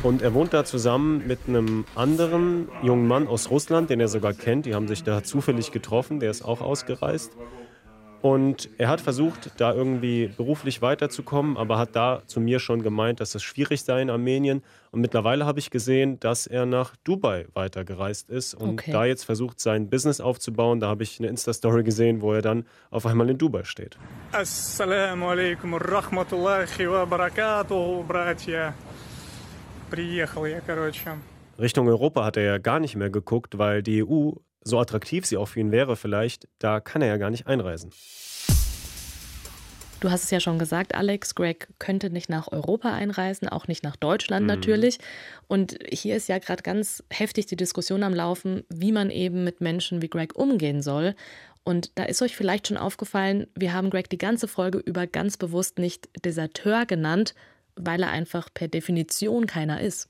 Und 0.02 0.22
er 0.22 0.32
wohnt 0.32 0.54
da 0.54 0.64
zusammen 0.64 1.26
mit 1.26 1.40
einem 1.46 1.84
anderen 1.94 2.70
jungen 2.80 3.06
Mann 3.06 3.28
aus 3.28 3.50
Russland, 3.50 3.90
den 3.90 4.00
er 4.00 4.08
sogar 4.08 4.32
kennt. 4.32 4.64
Die 4.64 4.74
haben 4.74 4.88
sich 4.88 5.02
da 5.02 5.22
zufällig 5.22 5.72
getroffen, 5.72 6.18
der 6.18 6.30
ist 6.30 6.42
auch 6.42 6.62
ausgereist. 6.62 7.36
Und 8.21 8.69
er 8.77 8.87
hat 8.87 9.01
versucht, 9.01 9.49
da 9.57 9.73
irgendwie 9.73 10.27
beruflich 10.27 10.83
weiterzukommen, 10.83 11.57
aber 11.57 11.79
hat 11.79 11.95
da 11.95 12.21
zu 12.27 12.39
mir 12.39 12.59
schon 12.59 12.83
gemeint, 12.83 13.19
dass 13.19 13.33
es 13.33 13.41
schwierig 13.41 13.81
sei 13.81 14.03
in 14.03 14.11
Armenien. 14.11 14.61
Und 14.91 15.01
mittlerweile 15.01 15.47
habe 15.47 15.57
ich 15.57 15.71
gesehen, 15.71 16.19
dass 16.19 16.45
er 16.45 16.67
nach 16.67 16.95
Dubai 17.03 17.47
weitergereist 17.53 18.29
ist 18.29 18.53
und 18.53 18.73
okay. 18.73 18.91
da 18.91 19.05
jetzt 19.05 19.23
versucht, 19.23 19.59
sein 19.59 19.89
Business 19.89 20.21
aufzubauen. 20.21 20.79
Da 20.79 20.87
habe 20.87 21.01
ich 21.01 21.19
eine 21.19 21.29
Insta-Story 21.29 21.83
gesehen, 21.83 22.21
wo 22.21 22.31
er 22.33 22.43
dann 22.43 22.65
auf 22.91 23.07
einmal 23.07 23.27
in 23.27 23.39
Dubai 23.39 23.63
steht. 23.63 23.97
Assalamu 24.31 25.29
alaikum 25.29 25.71
wa 25.71 25.77
rahmatullahi 25.77 26.91
wa 26.91 27.05
barakatuh, 27.05 28.03
bratья. 28.03 28.75
Приехал 29.89 30.45
я, 30.45 30.61
короче. 30.61 31.17
Richtung 31.59 31.87
Europa 31.87 32.23
hat 32.23 32.37
er 32.37 32.43
ja 32.43 32.57
gar 32.59 32.79
nicht 32.79 32.95
mehr 32.95 33.09
geguckt, 33.09 33.57
weil 33.57 33.83
die 33.83 34.03
EU 34.03 34.31
so 34.66 34.80
attraktiv 34.80 35.24
sie 35.24 35.36
auch 35.36 35.46
für 35.46 35.60
ihn 35.60 35.70
wäre 35.70 35.96
vielleicht, 35.96 36.48
da 36.58 36.80
kann 36.80 37.00
er 37.00 37.08
ja 37.08 37.16
gar 37.16 37.30
nicht 37.30 37.46
einreisen. 37.46 37.90
Du 40.00 40.10
hast 40.10 40.24
es 40.24 40.30
ja 40.30 40.40
schon 40.40 40.58
gesagt, 40.58 40.94
Alex, 40.94 41.34
Greg 41.34 41.68
könnte 41.78 42.10
nicht 42.10 42.28
nach 42.28 42.52
Europa 42.52 42.92
einreisen, 42.92 43.48
auch 43.48 43.66
nicht 43.66 43.82
nach 43.82 43.96
Deutschland 43.96 44.42
mhm. 44.42 44.48
natürlich. 44.48 44.98
Und 45.46 45.78
hier 45.90 46.16
ist 46.16 46.28
ja 46.28 46.38
gerade 46.38 46.62
ganz 46.62 47.02
heftig 47.10 47.46
die 47.46 47.56
Diskussion 47.56 48.02
am 48.02 48.12
Laufen, 48.12 48.64
wie 48.68 48.92
man 48.92 49.10
eben 49.10 49.42
mit 49.44 49.60
Menschen 49.60 50.02
wie 50.02 50.10
Greg 50.10 50.36
umgehen 50.36 50.82
soll. 50.82 51.14
Und 51.64 51.92
da 51.98 52.04
ist 52.04 52.20
euch 52.20 52.36
vielleicht 52.36 52.68
schon 52.68 52.76
aufgefallen, 52.76 53.46
wir 53.54 53.72
haben 53.72 53.90
Greg 53.90 54.10
die 54.10 54.18
ganze 54.18 54.48
Folge 54.48 54.78
über 54.78 55.06
ganz 55.06 55.36
bewusst 55.36 55.78
nicht 55.78 56.08
Deserteur 56.24 56.86
genannt, 56.86 57.34
weil 57.74 58.02
er 58.02 58.10
einfach 58.10 58.48
per 58.52 58.68
Definition 58.68 59.46
keiner 59.46 59.80
ist. 59.80 60.08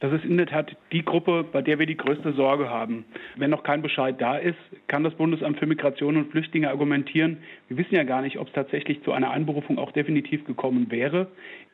Das 0.00 0.12
ist 0.14 0.24
in 0.24 0.38
der 0.38 0.46
Tat 0.46 0.74
die 0.92 1.04
Gruppe, 1.04 1.44
bei 1.44 1.60
der 1.60 1.78
wir 1.78 1.84
die 1.84 1.96
größte 1.96 2.32
Sorge 2.32 2.70
haben. 2.70 3.04
Wenn 3.36 3.50
noch 3.50 3.62
kein 3.62 3.82
Bescheid 3.82 4.16
da 4.18 4.36
ist, 4.36 4.58
kann 4.88 5.04
das 5.04 5.14
Bundesamt 5.14 5.58
für 5.58 5.66
Migration 5.66 6.16
und 6.16 6.30
Flüchtlinge 6.30 6.70
argumentieren. 6.70 7.38
Wir 7.68 7.76
wissen 7.76 7.94
ja 7.94 8.04
gar 8.04 8.22
nicht, 8.22 8.38
ob 8.38 8.48
es 8.48 8.54
tatsächlich 8.54 9.02
zu 9.02 9.12
einer 9.12 9.30
Einberufung 9.30 9.78
auch 9.78 9.92
definitiv 9.92 10.44
gekommen 10.46 10.90
wäre. 10.90 11.28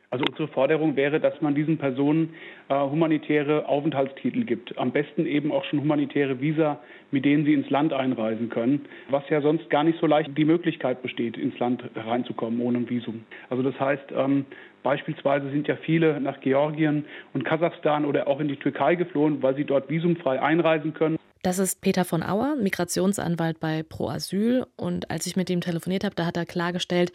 Also 0.09 0.23
unsere 0.29 0.47
Forderung 0.47 0.95
wäre, 0.95 1.19
dass 1.19 1.41
man 1.41 1.53
diesen 1.53 1.77
Personen 1.77 2.33
äh, 2.69 2.75
humanitäre 2.75 3.67
Aufenthaltstitel 3.67 4.45
gibt. 4.45 4.77
Am 4.77 4.91
besten 4.91 5.25
eben 5.25 5.51
auch 5.51 5.65
schon 5.65 5.81
humanitäre 5.81 6.39
Visa, 6.39 6.79
mit 7.11 7.25
denen 7.25 7.43
sie 7.43 7.53
ins 7.53 7.69
Land 7.69 7.91
einreisen 7.91 8.49
können, 8.49 8.85
was 9.09 9.23
ja 9.29 9.41
sonst 9.41 9.69
gar 9.69 9.83
nicht 9.83 9.99
so 9.99 10.07
leicht 10.07 10.29
die 10.37 10.45
Möglichkeit 10.45 11.01
besteht, 11.01 11.35
ins 11.35 11.59
Land 11.59 11.83
reinzukommen 11.95 12.61
ohne 12.61 12.77
ein 12.79 12.89
Visum. 12.89 13.25
Also 13.49 13.63
das 13.63 13.77
heißt, 13.79 14.05
ähm, 14.15 14.45
beispielsweise 14.81 15.49
sind 15.51 15.67
ja 15.67 15.75
viele 15.75 16.21
nach 16.21 16.39
Georgien 16.39 17.03
und 17.33 17.43
Kasachstan 17.43 18.05
oder 18.05 18.27
auch 18.27 18.39
in 18.39 18.47
die 18.47 18.55
Türkei 18.55 18.95
geflohen, 18.95 19.43
weil 19.43 19.55
sie 19.55 19.65
dort 19.65 19.89
visumfrei 19.89 20.41
einreisen 20.41 20.93
können. 20.93 21.17
Das 21.43 21.59
ist 21.59 21.81
Peter 21.81 22.03
von 22.03 22.23
Auer, 22.23 22.55
Migrationsanwalt 22.55 23.59
bei 23.59 23.83
Pro 23.83 24.09
Asyl. 24.09 24.65
Und 24.75 25.11
als 25.11 25.27
ich 25.27 25.35
mit 25.35 25.49
ihm 25.49 25.61
telefoniert 25.61 26.03
habe, 26.03 26.15
da 26.15 26.25
hat 26.25 26.35
er 26.35 26.45
klargestellt, 26.45 27.11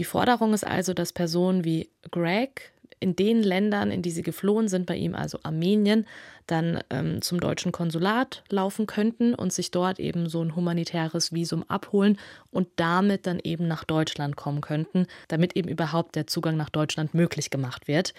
die 0.00 0.04
Forderung 0.04 0.54
ist 0.54 0.66
also, 0.66 0.94
dass 0.94 1.12
Personen 1.12 1.62
wie 1.62 1.90
Greg 2.10 2.72
in 3.00 3.16
den 3.16 3.42
Ländern, 3.42 3.90
in 3.90 4.00
die 4.00 4.10
sie 4.10 4.22
geflohen 4.22 4.66
sind, 4.66 4.86
bei 4.86 4.96
ihm 4.96 5.14
also 5.14 5.38
Armenien, 5.42 6.06
dann 6.46 6.82
ähm, 6.88 7.20
zum 7.20 7.38
deutschen 7.38 7.70
Konsulat 7.70 8.42
laufen 8.48 8.86
könnten 8.86 9.34
und 9.34 9.52
sich 9.52 9.70
dort 9.70 10.00
eben 10.00 10.26
so 10.30 10.42
ein 10.42 10.56
humanitäres 10.56 11.34
Visum 11.34 11.64
abholen 11.68 12.18
und 12.50 12.66
damit 12.76 13.26
dann 13.26 13.40
eben 13.40 13.68
nach 13.68 13.84
Deutschland 13.84 14.36
kommen 14.36 14.62
könnten, 14.62 15.06
damit 15.28 15.54
eben 15.54 15.68
überhaupt 15.68 16.16
der 16.16 16.26
Zugang 16.26 16.56
nach 16.56 16.70
Deutschland 16.70 17.12
möglich 17.12 17.50
gemacht 17.50 17.86
wird. 17.86 18.14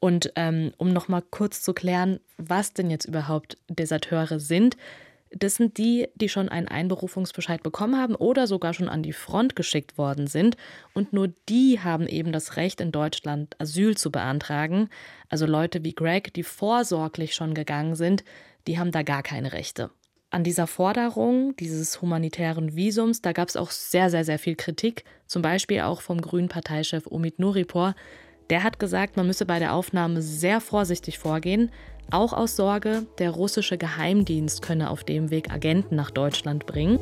Und 0.00 0.32
ähm, 0.36 0.72
um 0.76 0.92
nochmal 0.92 1.22
kurz 1.30 1.62
zu 1.62 1.72
klären, 1.72 2.20
was 2.36 2.74
denn 2.74 2.90
jetzt 2.90 3.06
überhaupt 3.06 3.56
Deserteure 3.70 4.38
sind, 4.38 4.76
das 5.30 5.56
sind 5.56 5.78
die, 5.78 6.08
die 6.14 6.28
schon 6.28 6.48
einen 6.48 6.68
Einberufungsbescheid 6.68 7.62
bekommen 7.62 7.96
haben 7.96 8.14
oder 8.14 8.46
sogar 8.46 8.74
schon 8.74 8.88
an 8.88 9.02
die 9.02 9.12
Front 9.12 9.56
geschickt 9.56 9.98
worden 9.98 10.26
sind. 10.26 10.56
Und 10.94 11.12
nur 11.12 11.28
die 11.48 11.80
haben 11.80 12.06
eben 12.06 12.32
das 12.32 12.56
Recht, 12.56 12.80
in 12.80 12.92
Deutschland 12.92 13.56
Asyl 13.60 13.96
zu 13.96 14.10
beantragen. 14.10 14.88
Also 15.28 15.46
Leute 15.46 15.84
wie 15.84 15.94
Greg, 15.94 16.32
die 16.34 16.42
vorsorglich 16.42 17.34
schon 17.34 17.54
gegangen 17.54 17.96
sind, 17.96 18.24
die 18.66 18.78
haben 18.78 18.92
da 18.92 19.02
gar 19.02 19.22
keine 19.22 19.52
Rechte. 19.52 19.90
An 20.30 20.44
dieser 20.44 20.66
Forderung 20.66 21.54
dieses 21.56 22.02
humanitären 22.02 22.74
Visums, 22.74 23.22
da 23.22 23.32
gab 23.32 23.48
es 23.48 23.56
auch 23.56 23.70
sehr, 23.70 24.10
sehr, 24.10 24.24
sehr 24.24 24.38
viel 24.38 24.56
Kritik, 24.56 25.04
zum 25.26 25.40
Beispiel 25.40 25.80
auch 25.80 26.00
vom 26.00 26.20
grünen 26.20 26.48
Parteichef 26.48 27.06
Omid 27.06 27.38
Nuripor. 27.38 27.94
Der 28.50 28.62
hat 28.62 28.78
gesagt, 28.78 29.16
man 29.16 29.26
müsse 29.26 29.46
bei 29.46 29.58
der 29.58 29.72
Aufnahme 29.72 30.22
sehr 30.22 30.60
vorsichtig 30.60 31.18
vorgehen, 31.18 31.70
auch 32.10 32.32
aus 32.32 32.56
Sorge, 32.56 33.06
der 33.18 33.30
russische 33.30 33.78
Geheimdienst 33.78 34.62
könne 34.62 34.90
auf 34.90 35.04
dem 35.04 35.30
Weg 35.30 35.50
Agenten 35.50 35.96
nach 35.96 36.10
Deutschland 36.10 36.66
bringen. 36.66 36.98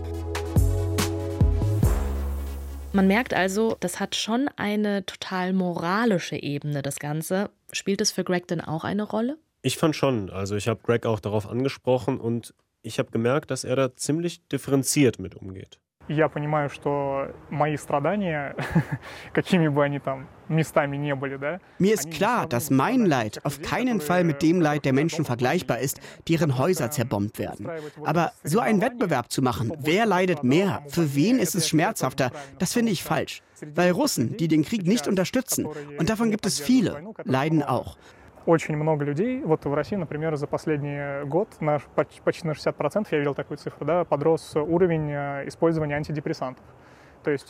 Man 2.93 3.09
merkt 3.09 3.35
also, 3.35 3.77
das 3.81 3.99
hat 3.99 4.15
schon 4.15 4.49
eine 4.57 5.05
total 5.05 5.53
moralische 5.53 6.37
Ebene, 6.37 6.81
das 6.81 7.01
Ganze. 7.01 7.51
Spielt 7.73 8.01
es 8.01 8.13
für 8.13 8.23
Greg 8.23 8.47
denn 8.47 8.61
auch 8.61 8.85
eine 8.85 9.03
Rolle? 9.03 9.37
Ich 9.63 9.79
fand 9.79 9.97
schon. 9.97 10.31
Also 10.31 10.55
ich 10.55 10.69
habe 10.69 10.81
Greg 10.83 11.05
auch 11.05 11.19
darauf 11.19 11.49
angesprochen 11.49 12.21
und 12.21 12.55
ich 12.83 12.99
habe 12.99 13.11
gemerkt, 13.11 13.51
dass 13.51 13.65
er 13.65 13.77
da 13.77 13.97
ziemlich 13.97 14.47
differenziert 14.47 15.19
mit 15.19 15.35
umgeht 15.35 15.81
Я 16.10 16.28
понимаю, 16.28 16.72
что 16.72 17.28
мои 17.52 17.78
страдания, 17.78 18.56
какими 19.32 19.68
бы 19.68 19.84
они 19.84 20.00
там 20.00 20.28
местами 20.48 20.98
не 20.98 21.14
были, 21.14 21.38
да? 21.38 21.60
Mir 21.78 21.94
ist 21.94 22.10
klar, 22.10 22.48
dass 22.48 22.72
mein 22.72 23.06
Leid 23.06 23.46
auf 23.46 23.62
keinen 23.62 24.02
Fall 24.02 24.24
mit 24.24 24.42
dem 24.42 24.60
Leid 24.60 24.86
der 24.86 24.94
Menschen 24.94 25.24
vergleichbar 25.24 25.78
ist, 25.78 26.02
deren 26.28 26.58
Häuser 26.58 26.90
zerbombt 26.90 27.38
werden. 27.38 27.70
Aber 28.06 28.32
so 28.44 28.60
einen 28.60 28.82
Wettbewerb 28.82 29.32
zu 29.32 29.44
machen, 29.44 29.72
wer 29.82 30.08
leidet 30.08 30.44
mehr, 30.44 30.82
für 30.88 31.14
wen 31.14 31.38
ist 31.38 31.54
es 31.54 31.70
schmerzhafter, 31.70 32.32
das 32.58 32.74
finde 32.74 32.92
ich 32.92 33.04
falsch. 33.04 33.44
Weil 33.76 33.92
Russen, 33.92 34.36
die 34.36 34.48
den 34.48 34.64
Krieg 34.64 34.88
nicht 34.88 35.08
unterstützen, 35.08 35.68
und 36.00 36.10
davon 36.10 36.32
gibt 36.32 36.48
es 36.48 36.60
viele, 36.60 37.04
leiden 37.24 37.62
auch. 37.62 37.98
Очень 38.47 38.77
много 38.77 39.05
людей, 39.05 39.43
вот 39.43 39.65
в 39.65 39.75
России, 39.75 39.97
например, 39.97 40.37
за 40.37 40.47
последний 40.47 41.25
год 41.25 41.49
наш, 41.61 41.83
почти 42.25 42.47
на 42.47 42.53
60%, 42.53 43.07
я 43.11 43.19
видел 43.19 43.35
такую 43.35 43.59
цифру, 43.59 43.85
да, 43.87 44.05
подрос 44.05 44.55
уровень 44.57 45.11
использования 45.49 45.97
антидепрессантов. 45.97 46.65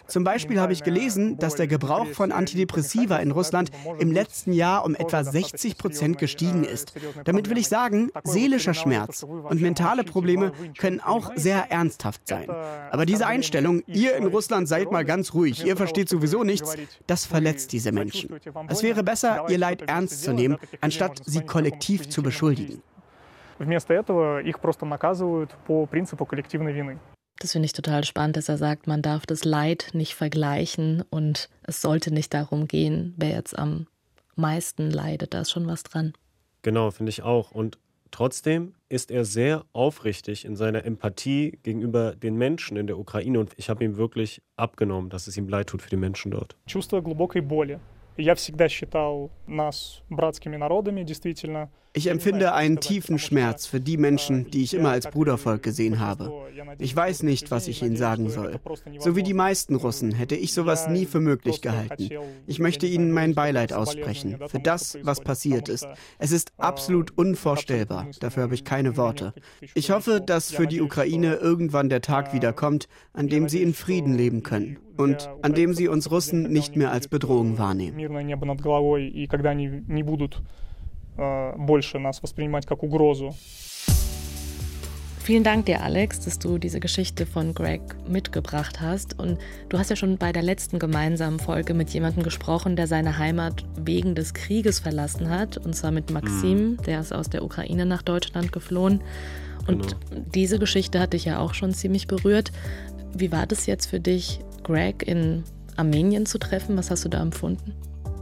Zum 0.07 0.23
Beispiel 0.23 0.59
habe 0.59 0.73
ich 0.73 0.83
gelesen, 0.83 1.37
dass 1.37 1.55
der 1.55 1.67
Gebrauch 1.67 2.07
von 2.07 2.31
Antidepressiva 2.31 3.17
in 3.17 3.31
Russland 3.31 3.71
im 3.99 4.11
letzten 4.11 4.51
Jahr 4.51 4.85
um 4.85 4.95
etwa 4.95 5.23
60 5.23 5.77
Prozent 5.77 6.17
gestiegen 6.17 6.63
ist. 6.63 6.93
Damit 7.23 7.49
will 7.49 7.57
ich 7.57 7.67
sagen, 7.67 8.09
seelischer 8.23 8.73
Schmerz 8.73 9.23
und 9.23 9.61
mentale 9.61 10.03
Probleme 10.03 10.51
können 10.77 10.99
auch 10.99 11.31
sehr 11.35 11.71
ernsthaft 11.71 12.27
sein. 12.27 12.49
Aber 12.49 13.05
diese 13.05 13.27
Einstellung, 13.27 13.83
ihr 13.87 14.15
in 14.15 14.25
Russland 14.27 14.67
seid 14.67 14.91
mal 14.91 15.05
ganz 15.05 15.33
ruhig, 15.33 15.65
ihr 15.65 15.77
versteht 15.77 16.09
sowieso 16.09 16.43
nichts, 16.43 16.75
das 17.07 17.25
verletzt 17.25 17.71
diese 17.71 17.91
Menschen. 17.91 18.39
Es 18.67 18.83
wäre 18.83 19.03
besser, 19.03 19.45
ihr 19.49 19.57
Leid 19.57 19.83
ernst 19.83 20.23
zu 20.23 20.33
nehmen, 20.33 20.57
anstatt 20.81 21.21
sie 21.25 21.41
kollektiv 21.41 22.09
zu 22.09 22.23
beschuldigen. 22.23 22.81
Вместо 23.59 23.93
этого 23.93 24.39
их 24.41 24.61
просто 24.61 24.85
наказывают 24.85 25.51
по 25.67 25.85
принципу 25.85 26.25
коллективной 26.25 26.71
вины. 26.71 26.97
Das 27.39 27.53
finde 27.53 27.67
ich 27.67 27.73
total 27.73 28.03
spannend, 28.03 28.35
dass 28.35 28.49
er 28.49 28.57
sagt, 28.57 28.85
man 28.85 29.01
darf 29.01 29.25
das 29.25 29.45
Leid 29.45 29.89
nicht 29.93 30.13
vergleichen 30.13 31.03
und 31.09 31.49
es 31.63 31.81
sollte 31.81 32.13
nicht 32.13 32.33
darum 32.33 32.67
gehen, 32.67 33.13
wer 33.17 33.29
jetzt 33.29 33.57
am 33.57 33.87
meisten 34.35 34.91
leidet. 34.91 35.33
Da 35.33 35.41
ist 35.41 35.51
schon 35.51 35.65
was 35.67 35.83
dran. 35.83 36.13
Genau, 36.63 36.91
finde 36.91 37.11
ich 37.11 37.23
auch. 37.23 37.51
Und 37.51 37.77
trotzdem 38.11 38.73
ist 38.89 39.09
er 39.09 39.23
sehr 39.23 39.63
aufrichtig 39.71 40.43
in 40.43 40.57
seiner 40.57 40.83
Empathie 40.83 41.59
gegenüber 41.63 42.15
den 42.15 42.35
Menschen 42.35 42.75
in 42.75 42.87
der 42.87 42.97
Ukraine 42.97 43.39
und 43.39 43.53
ich 43.55 43.69
habe 43.69 43.85
ihm 43.85 43.95
wirklich 43.95 44.41
abgenommen, 44.57 45.09
dass 45.09 45.27
es 45.27 45.37
ihm 45.37 45.47
leid 45.47 45.67
tut 45.67 45.81
für 45.81 45.89
die 45.89 45.97
Menschen 45.97 46.31
dort. 46.31 46.57
Чувство 46.65 47.01
глубокой 47.01 47.41
боли. 47.41 47.79
Я 48.17 48.35
всегда 48.35 48.67
считал 48.67 49.31
нас 49.47 50.01
братскими 50.09 50.57
народами, 50.57 51.03
действительно. 51.03 51.69
Ich 51.96 52.08
empfinde 52.08 52.54
einen 52.54 52.80
tiefen 52.80 53.20
Schmerz 53.20 53.66
für 53.66 53.78
die 53.78 53.96
Menschen, 53.96 54.50
die 54.50 54.64
ich 54.64 54.74
immer 54.74 54.90
als 54.90 55.08
Brudervolk 55.08 55.62
gesehen 55.62 56.00
habe. 56.00 56.32
Ich 56.78 56.94
weiß 56.94 57.22
nicht, 57.22 57.52
was 57.52 57.68
ich 57.68 57.82
ihnen 57.82 57.96
sagen 57.96 58.30
soll. 58.30 58.58
So 58.98 59.14
wie 59.14 59.22
die 59.22 59.32
meisten 59.32 59.76
Russen 59.76 60.10
hätte 60.10 60.34
ich 60.34 60.52
sowas 60.52 60.88
nie 60.88 61.06
für 61.06 61.20
möglich 61.20 61.60
gehalten. 61.60 62.10
Ich 62.48 62.58
möchte 62.58 62.88
ihnen 62.88 63.12
mein 63.12 63.36
Beileid 63.36 63.72
aussprechen 63.72 64.38
für 64.48 64.58
das, 64.58 64.98
was 65.02 65.20
passiert 65.20 65.68
ist. 65.68 65.86
Es 66.18 66.32
ist 66.32 66.52
absolut 66.58 67.16
unvorstellbar. 67.16 68.08
Dafür 68.18 68.42
habe 68.42 68.54
ich 68.56 68.64
keine 68.64 68.96
Worte. 68.96 69.32
Ich 69.74 69.92
hoffe, 69.92 70.20
dass 70.20 70.50
für 70.50 70.66
die 70.66 70.80
Ukraine 70.80 71.34
irgendwann 71.34 71.88
der 71.88 72.00
Tag 72.00 72.34
wieder 72.34 72.52
kommt, 72.52 72.88
an 73.12 73.28
dem 73.28 73.48
sie 73.48 73.62
in 73.62 73.72
Frieden 73.72 74.14
leben 74.14 74.42
können 74.42 74.78
und 74.96 75.30
an 75.42 75.54
dem 75.54 75.74
sie 75.74 75.86
uns 75.86 76.10
Russen 76.10 76.42
nicht 76.50 76.74
mehr 76.74 76.90
als 76.90 77.06
Bedrohung 77.06 77.56
wahrnehmen. 77.56 78.00
больше 81.17 81.99
нас 81.99 82.21
воспринимать 82.21 82.65
как 82.65 82.83
угрозу. 82.83 83.35
Vielen 85.29 85.43
Dank 85.43 85.67
dir, 85.67 85.83
Alex, 85.83 86.21
dass 86.21 86.39
du 86.39 86.57
diese 86.57 86.79
Geschichte 86.79 87.27
von 87.27 87.53
Greg 87.53 87.81
mitgebracht 88.07 88.81
hast. 88.81 89.19
Und 89.19 89.37
du 89.69 89.77
hast 89.77 89.91
ja 89.91 89.95
schon 89.95 90.17
bei 90.17 90.31
der 90.31 90.41
letzten 90.41 90.79
gemeinsamen 90.79 91.37
Folge 91.37 91.75
mit 91.75 91.91
jemandem 91.91 92.23
gesprochen, 92.23 92.75
der 92.75 92.87
seine 92.87 93.19
Heimat 93.19 93.63
wegen 93.77 94.15
des 94.15 94.33
Krieges 94.33 94.79
verlassen 94.79 95.29
hat. 95.29 95.57
Und 95.57 95.75
zwar 95.75 95.91
mit 95.91 96.09
Maxim, 96.09 96.71
mhm. 96.71 96.77
der 96.77 97.01
ist 97.01 97.13
aus 97.13 97.29
der 97.29 97.43
Ukraine 97.43 97.85
nach 97.85 98.01
Deutschland 98.01 98.51
geflohen. 98.51 99.03
Und 99.67 99.99
genau. 100.09 100.25
diese 100.33 100.57
Geschichte 100.57 100.99
hat 100.99 101.13
dich 101.13 101.25
ja 101.25 101.37
auch 101.37 101.53
schon 101.53 101.75
ziemlich 101.75 102.07
berührt. 102.07 102.51
Wie 103.13 103.31
war 103.31 103.45
das 103.45 103.67
jetzt 103.67 103.85
für 103.85 103.99
dich, 103.99 104.39
Greg 104.63 105.07
in 105.07 105.43
Armenien 105.77 106.25
zu 106.25 106.39
treffen? 106.39 106.75
Was 106.75 106.89
hast 106.89 107.05
du 107.05 107.09
da 107.09 107.21
empfunden? 107.21 107.75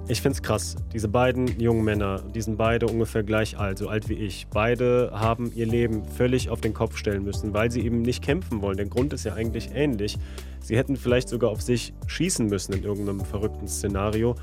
Ich 0.08 0.20
finde 0.20 0.34
es 0.34 0.42
krass. 0.42 0.74
Diese 0.92 1.06
beiden 1.06 1.60
jungen 1.60 1.84
Männer, 1.84 2.22
die 2.34 2.42
sind 2.42 2.58
beide 2.58 2.86
ungefähr 2.86 3.22
gleich 3.22 3.56
alt, 3.56 3.78
so 3.78 3.88
alt 3.88 4.08
wie 4.08 4.14
ich. 4.14 4.48
Beide 4.48 5.12
haben 5.14 5.52
ihr 5.54 5.64
Leben 5.64 6.04
völlig 6.04 6.50
auf 6.50 6.60
den 6.60 6.74
Kopf 6.74 6.96
stellen 6.96 7.22
müssen, 7.22 7.54
weil 7.54 7.70
sie 7.70 7.82
eben 7.82 8.02
nicht 8.02 8.22
kämpfen 8.22 8.62
wollen. 8.62 8.76
Der 8.76 8.86
Grund 8.86 9.12
ist 9.12 9.24
ja 9.24 9.34
eigentlich 9.34 9.70
ähnlich. 9.72 10.18
Sie 10.60 10.76
hätten 10.76 10.96
vielleicht 10.96 11.28
sogar 11.28 11.50
auf 11.50 11.62
sich 11.62 11.94
schießen 12.08 12.46
müssen 12.46 12.72
in 12.72 12.82
irgendeinem 12.82 13.20
verrückten 13.20 13.68
Szenario. 13.68 14.34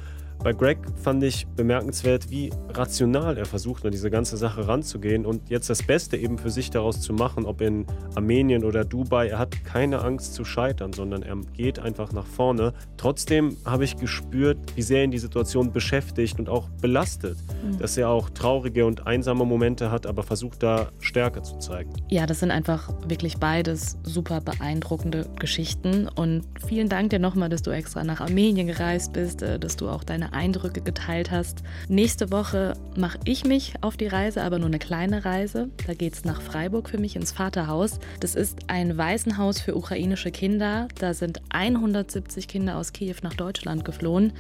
Bei 0.41 0.53
Greg 0.53 0.77
fand 0.95 1.21
ich 1.21 1.45
bemerkenswert, 1.47 2.29
wie 2.29 2.49
rational 2.69 3.37
er 3.37 3.45
versucht, 3.45 3.85
an 3.85 3.91
diese 3.91 4.09
ganze 4.09 4.37
Sache 4.37 4.69
ranzugehen 4.69 5.25
und 5.25 5.49
jetzt 5.49 5.69
das 5.69 5.83
Beste 5.83 6.15
eben 6.15 6.37
für 6.37 6.49
sich 6.49 6.69
daraus 6.69 7.01
zu 7.01 7.11
machen, 7.11 7.45
ob 7.45 7.59
in 7.59 7.85
Armenien 8.15 8.63
oder 8.63 8.85
Dubai. 8.85 9.27
Er 9.27 9.39
hat 9.39 9.65
keine 9.65 9.99
Angst 10.01 10.35
zu 10.35 10.45
scheitern, 10.45 10.93
sondern 10.93 11.23
er 11.23 11.35
geht 11.57 11.79
einfach 11.79 12.13
nach 12.13 12.25
vorne. 12.25 12.73
Trotzdem 12.95 13.57
habe 13.65 13.83
ich 13.83 13.97
gespürt, 13.97 14.57
wie 14.75 14.81
sehr 14.81 15.03
ihn 15.03 15.11
die 15.11 15.19
Situation 15.19 15.73
beschäftigt 15.73 16.39
und 16.39 16.47
auch 16.47 16.69
belastet, 16.81 17.37
mhm. 17.61 17.77
dass 17.79 17.97
er 17.97 18.07
auch 18.07 18.29
traurige 18.29 18.85
und 18.85 19.07
einsame 19.07 19.43
Momente 19.43 19.91
hat, 19.91 20.05
aber 20.05 20.23
versucht 20.23 20.63
da 20.63 20.87
Stärke 21.01 21.41
zu 21.41 21.57
zeigen. 21.57 21.91
Ja, 22.07 22.25
das 22.25 22.39
sind 22.39 22.51
einfach 22.51 22.89
wirklich 23.05 23.39
beides 23.39 23.97
super 24.03 24.39
beeindruckende 24.39 25.27
Geschichten 25.37 26.07
und 26.07 26.43
vielen 26.65 26.87
Dank 26.87 27.09
dir 27.09 27.19
nochmal, 27.19 27.49
dass 27.49 27.61
du 27.61 27.71
extra 27.71 28.05
nach 28.05 28.21
Armenien 28.21 28.67
gereist 28.67 29.11
bist, 29.11 29.41
äh, 29.41 29.59
dass 29.59 29.75
du 29.75 29.89
auch 29.89 30.05
deine 30.05 30.28
Eindrücke 30.33 30.81
geteilt 30.81 31.31
hast. 31.31 31.63
Nächste 31.87 32.31
Woche 32.31 32.73
mache 32.95 33.19
ich 33.25 33.45
mich 33.45 33.73
auf 33.81 33.97
die 33.97 34.07
Reise, 34.07 34.43
aber 34.43 34.59
nur 34.59 34.67
eine 34.67 34.79
kleine 34.79 35.25
Reise. 35.25 35.69
Da 35.87 35.93
geht 35.93 36.13
es 36.13 36.25
nach 36.25 36.41
Freiburg 36.41 36.89
für 36.89 36.97
mich 36.97 37.15
ins 37.15 37.31
Vaterhaus. 37.31 37.99
Das 38.19 38.35
ist 38.35 38.59
ein 38.67 38.97
Waisenhaus 38.97 39.59
für 39.59 39.75
ukrainische 39.75 40.31
Kinder. 40.31 40.87
Da 40.99 41.13
sind 41.13 41.41
170 41.49 42.47
Kinder 42.47 42.77
aus 42.77 42.93
Kiew 42.93 43.15
nach 43.21 43.33
Deutschland 43.33 43.85
geflohen. 43.85 44.33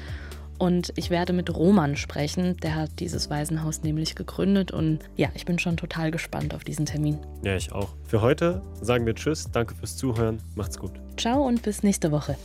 Und 0.59 0.91
ich 0.97 1.09
werde 1.09 1.31
mit 1.31 1.55
Roman 1.55 1.95
sprechen. 1.95 2.57
Der 2.57 2.75
hat 2.75 2.99
dieses 2.99 3.29
Waisenhaus 3.29 3.81
nämlich 3.81 4.15
gegründet. 4.15 4.71
Und 4.71 4.99
ja, 5.15 5.29
ich 5.33 5.45
bin 5.45 5.57
schon 5.57 5.77
total 5.77 6.11
gespannt 6.11 6.53
auf 6.53 6.65
diesen 6.65 6.85
Termin. 6.85 7.17
Ja, 7.43 7.55
ich 7.55 7.71
auch. 7.71 7.89
Für 8.05 8.21
heute 8.21 8.61
sagen 8.81 9.05
wir 9.05 9.15
Tschüss. 9.15 9.49
Danke 9.51 9.73
fürs 9.73 9.95
Zuhören. 9.95 10.39
Macht's 10.55 10.77
gut. 10.77 10.91
Ciao 11.17 11.47
und 11.47 11.61
bis 11.63 11.81
nächste 11.81 12.11
Woche. 12.11 12.35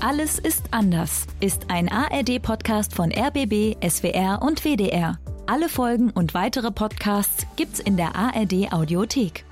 Alles 0.00 0.38
ist 0.38 0.62
anders 0.70 1.26
ist 1.40 1.70
ein 1.70 1.88
ARD-Podcast 1.90 2.94
von 2.94 3.10
RBB, 3.10 3.76
SWR 3.84 4.40
und 4.42 4.64
WDR. 4.64 5.18
Alle 5.46 5.68
Folgen 5.68 6.10
und 6.10 6.34
weitere 6.34 6.70
Podcasts 6.70 7.46
gibt's 7.56 7.80
in 7.80 7.96
der 7.96 8.14
ARD-Audiothek. 8.14 9.47